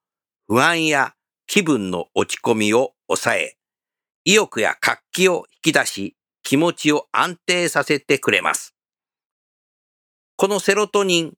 [0.49, 1.15] 不安や
[1.47, 3.57] 気分の落ち込みを抑え、
[4.25, 8.75] 意欲や活気を引き出し、気持ちを安定させてくれます。
[10.37, 11.33] このセロトニン、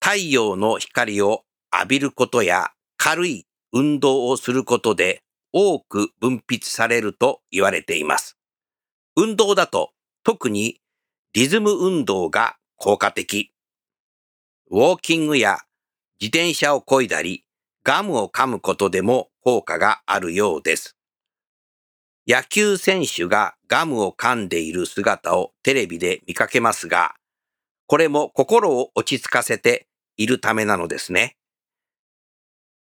[0.00, 1.42] 太陽の光を
[1.74, 5.22] 浴びることや軽い運動をすることで
[5.52, 8.36] 多く分泌されると言われています。
[9.16, 9.90] 運動だと
[10.22, 10.80] 特に
[11.34, 13.52] リズム運動が効果的。
[14.70, 15.60] ウォーキングや
[16.20, 17.44] 自転車を漕いだり、
[17.84, 20.96] ガムを噛むことでも効果があるようです。
[22.26, 27.14] 野球選手がガムを噛んでいる姿をテレビで見かけますが、
[27.86, 29.86] これも心を落ち着かせて
[30.18, 31.38] いるためなのですね。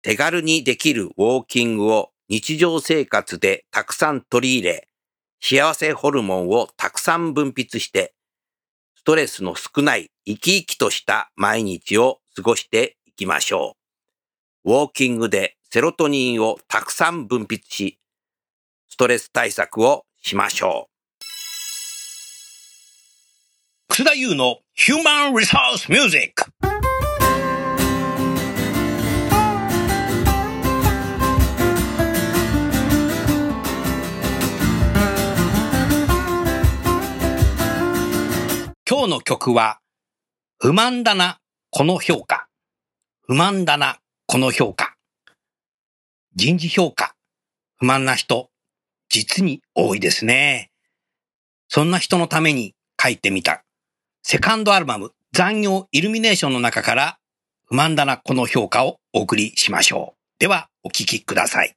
[0.00, 4.88] 手軽にできるウォーキングを日常生活でたくさん取り入れ、
[5.42, 8.14] 幸せホルモンをたくさん分泌して、
[9.06, 13.76] ストレスの少ない生き生きとした毎日を過ごしていきましょ
[14.64, 14.72] う。
[14.72, 18.00] ウォーキングでセロトニンをたくさん分泌し、
[18.88, 21.22] ストレス対策をしましょう。
[23.90, 26.45] 楠田優のヒューマンリソースミュージック。
[38.88, 39.80] 今日の曲は、
[40.60, 42.46] 不満だな、この評価。
[43.26, 44.94] 不満だな、この評価。
[46.36, 47.16] 人事評価、
[47.78, 48.48] 不満な人、
[49.08, 50.70] 実に多いですね。
[51.66, 53.64] そんな人のために書いてみた。
[54.22, 57.18] セカンドアルバム、残業イルミネーションの中から、
[57.64, 60.18] 不満だな、この評価をお送りしましょう。
[60.38, 61.74] では、お聴きください。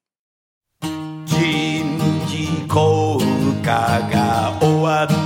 [0.84, 1.98] 人
[2.28, 3.20] 事効
[3.66, 5.19] 果が終わった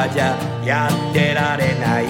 [0.00, 2.06] 評価じゃやってられない。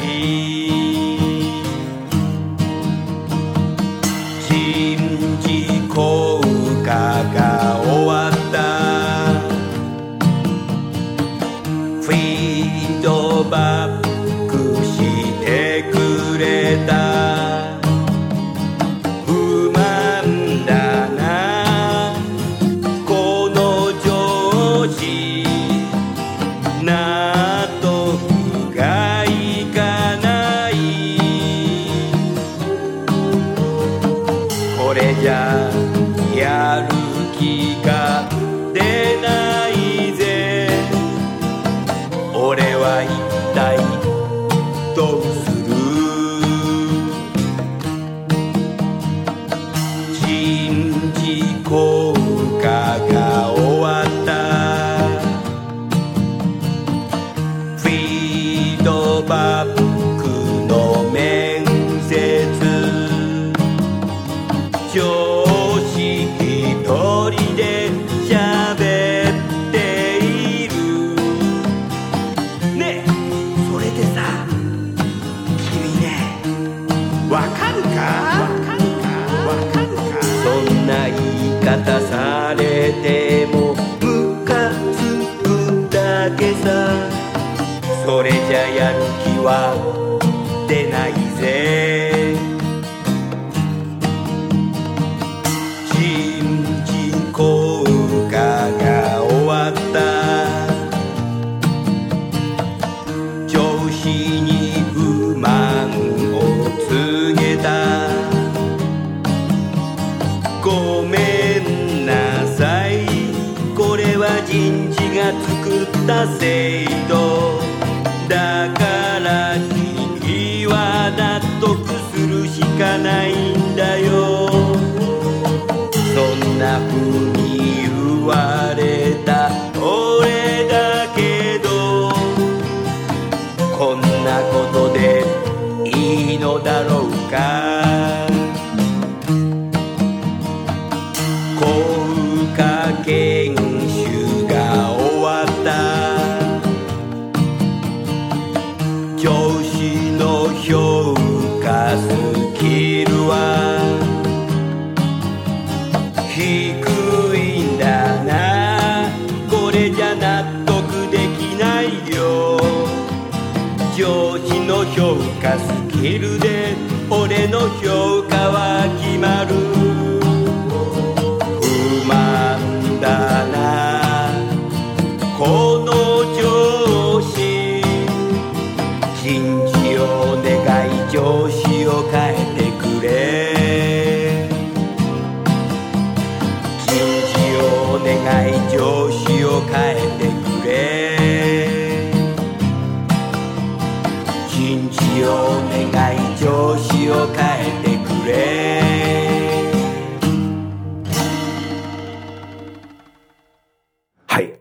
[4.49, 4.97] 人
[5.41, 6.41] 事効
[6.85, 7.80] 果が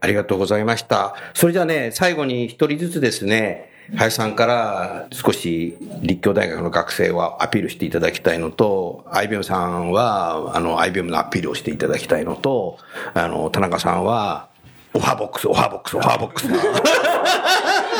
[0.09, 1.15] りがとうございました。
[1.33, 12.77] それじゃあね、最後に一人ずつですね、林さんから少し立教大学の学生はアピールしていただきたいのと、IBM さんは、あの、IBM のアピールをしていただきたいのと、
[13.15, 14.49] あの、田中さんは、
[14.93, 16.47] OfferBox、OfferBox、OfferBox。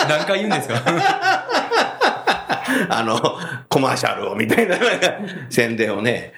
[0.10, 0.76] 何回言うんですか？
[2.89, 3.20] あの、
[3.68, 4.78] コマーシャルをみたいな
[5.49, 6.34] 宣伝をね、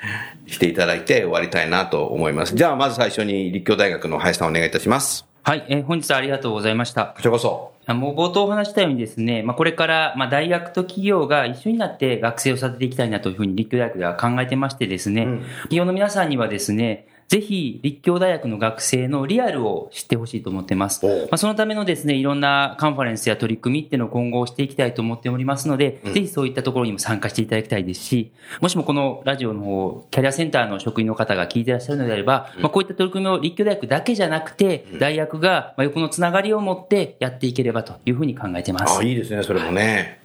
[0.47, 2.55] していただいて終わりたいなと思います。
[2.55, 5.25] じゃあ、まず最初に立教大学の林さんお願いいたします。
[5.43, 7.07] はい、えー本日はありがとうございました。
[7.07, 7.71] こちらこそ。
[7.87, 15.25] あもう冒頭お話したようにですね、まあ、これから、まあ、大学と企業が一緒になって学生を育てていきたいなというふうに立教大学では考えてましてですね、
[15.63, 21.05] 企業の皆さんにはですね、ぜひ立教大学の学生のリアルを知ってほしいと思ってます。
[21.05, 38.99] まあ、そのためのですね、いろんなカンファレンスや取り組みっていうのを今後していきたいと思っておりますので、ぜひそういったところにも参加していただきたいですし、もしもこのラジオの方、キャリアセンターの職員の方が聞いてらっしゃるのであれば、まあ、こういった取り組みを立教大学だけじゃなくて、大学がまあ横のつながりを持ってやっていければというふうに考えてます。
[38.99, 40.19] あ、いいですね、それもね。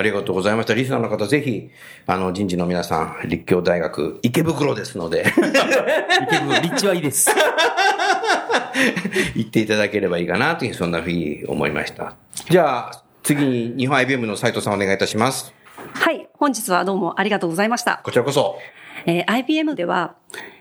[0.00, 0.74] ありがとうございました。
[0.74, 1.68] リスナーの方、ぜひ、
[2.06, 7.30] あの、人事の皆さん、立教大学、池袋ですので、 池袋、立地はいいです。
[9.36, 12.14] 行っていただければいいかな、という、そんなふうに思いました。
[12.48, 15.52] じゃあ、次に、日本 IBM の斉藤さんお願いいたします。
[15.92, 16.28] はい。
[16.34, 18.00] 本日はどうもありがとうございました。
[18.02, 18.58] こちらこそ。
[19.06, 20.16] えー IBM では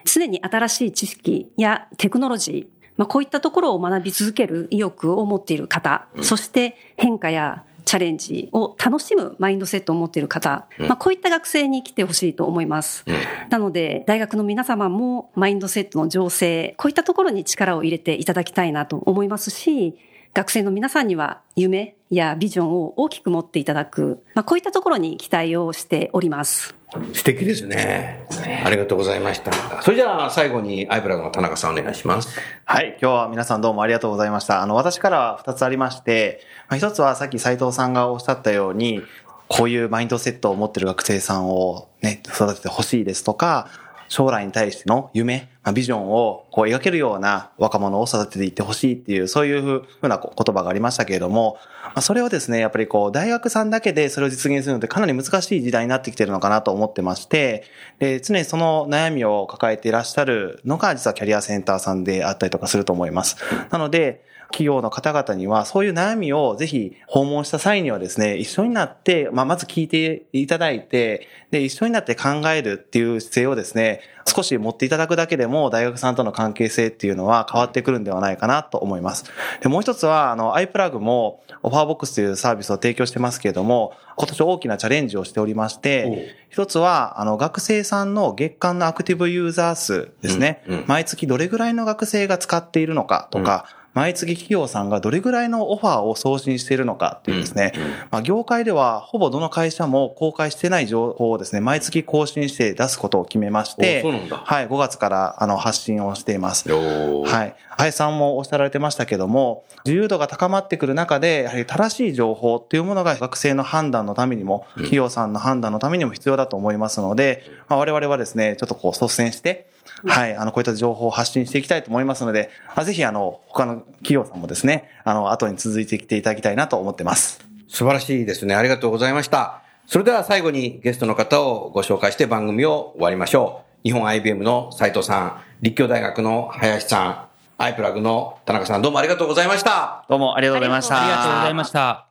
[0.06, 13.04] 常に新しい知識やテクノロジー、まあ、こういったところを学び続ける意欲を持っている方、そして変化やチャレンジを楽しむマインドセットを持っている方、まあ、こういった学生に来てほしいと思います。
[13.50, 19.98] なので、大学の皆様もマインドセットの醸成、こういったところに力を入れていただきたいなと思いますし、
[20.34, 26.76] 学生の皆さんには夢やビジョンを大きく持っていただく、まあ、こういったところに期待をしております。
[27.14, 28.26] 素敵ですね。
[28.64, 29.82] ありがとうございました。
[29.82, 32.40] それじゃあ、最後に、アイブラグの田中さんお願いします。
[32.66, 32.98] はい。
[33.00, 34.64] 今日は皆さんどうもありがとうございました。
[34.64, 39.04] あの、私からは2つありまして、まあ、一つはさっき斉藤さんがおっしゃったように、
[39.48, 43.68] こういうマインドセットを持ってる学生さんをね、育ててほしいですとか、
[44.08, 51.58] 将来に対しての夢、まあビジョンをこう描けるような若者を育てていってほしいっていう、そういうふうな言葉がありましたけれども、
[52.02, 57.64] それをですね、やっぱりこう、大学さんだけでそれを実現するのってかなり難しい時代になってきてるのかなと思ってまして、
[58.00, 63.38] で、常にその悩みを抱えていらっしゃるのが、実はキャリアセンターさんであったりとかすると思います。
[63.70, 79.26] なので、企業の方々には、そういう悩みをぜひ訪問した際にはですね、一緒になって、まあ、まず聞いていただいて、で、一緒になって考えるっていう姿勢をですね、少し持っていただくだけでも、大学さんとの関係性っていうのは変わってくるんではないかなと思います。
[79.62, 90.64] で、もう一つは、あの、iPlug も、オファーボックスというサービスを提供してますけれども、今年大きなチャレンジをしておりまして、一つは、あの、学生さんの月間のアクティブユーザー数ですね。
[90.68, 97.74] うんうん、毎月どれぐらいの学生が使っているのかとか、うん毎月企業さんがどれぐらいのオファーを送信しているのかっていうですね、
[98.12, 106.70] まあ、業界ではほぼどの会社も公開してない情報をですね、毎月更新して出すことを決めまして、はい、5月からあの発信をしています。
[106.72, 107.56] はい。
[107.80, 119.70] 林さんもおっしゃられてましたけども、自由度が高まってくる中で、やはり正しい情報っていうものが学生の判断のためにも、企業さんの判断のためにも必要だと思いますので、まあ、我々はですね、ちょっとこう率先して、
[120.06, 122.50] はい、あの、こういった情報を発信していきたいと思いますので、
[122.84, 127.40] ぜひ、あの、他の企業さんもですね、あの、後に続いてきていただきたいなと思ってます。
[127.70, 128.56] 素晴らしいですね。
[128.56, 129.62] ありがとうございました。
[129.88, 133.88] それでは最後にゲストの方をご紹介して番組を終わりましょう。
[133.88, 137.29] 日本 IBM の斉藤さん、立教大学の林さん、
[137.62, 140.06] アイプラグの田中さん、どうもありがとうございました。
[140.08, 141.02] どうもありがとうございました。
[141.02, 142.06] ありがとうございました。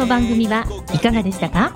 [0.00, 0.64] の番組は
[0.94, 1.74] いかがでしたか？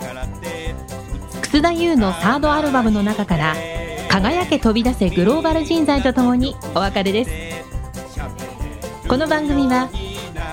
[1.43, 3.55] 楠田優のサードアルバムの中から
[4.09, 7.31] 「輝け飛び出せグローバル人材」とともにお別れです
[9.09, 9.91] この番組は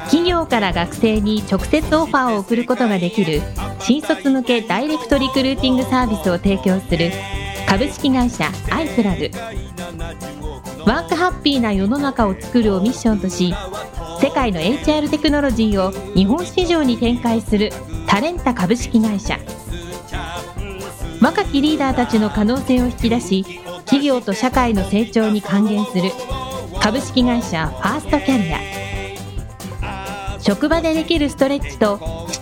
[0.05, 3.41] 企業から学生に直接オファーを送ることができる
[3.83, 7.11] 新卒向けダイレクトリクルーティングサービスを提供する
[7.67, 9.29] 株式会社アイプラグ。
[10.85, 13.53] ワークハッピーな世の中を作るをミッションとし
[14.19, 17.71] 世界の HR テクノロジーを日本市場に展開する
[18.07, 19.39] タレンタ株式会社。
[21.21, 23.43] 若きリーダーたちの可能性を引き出し
[23.85, 26.11] 企業と社会の成長に還元する
[26.79, 28.59] 株式会社ファーストキャリア。
[30.39, 31.99] 職場でできるストレッチと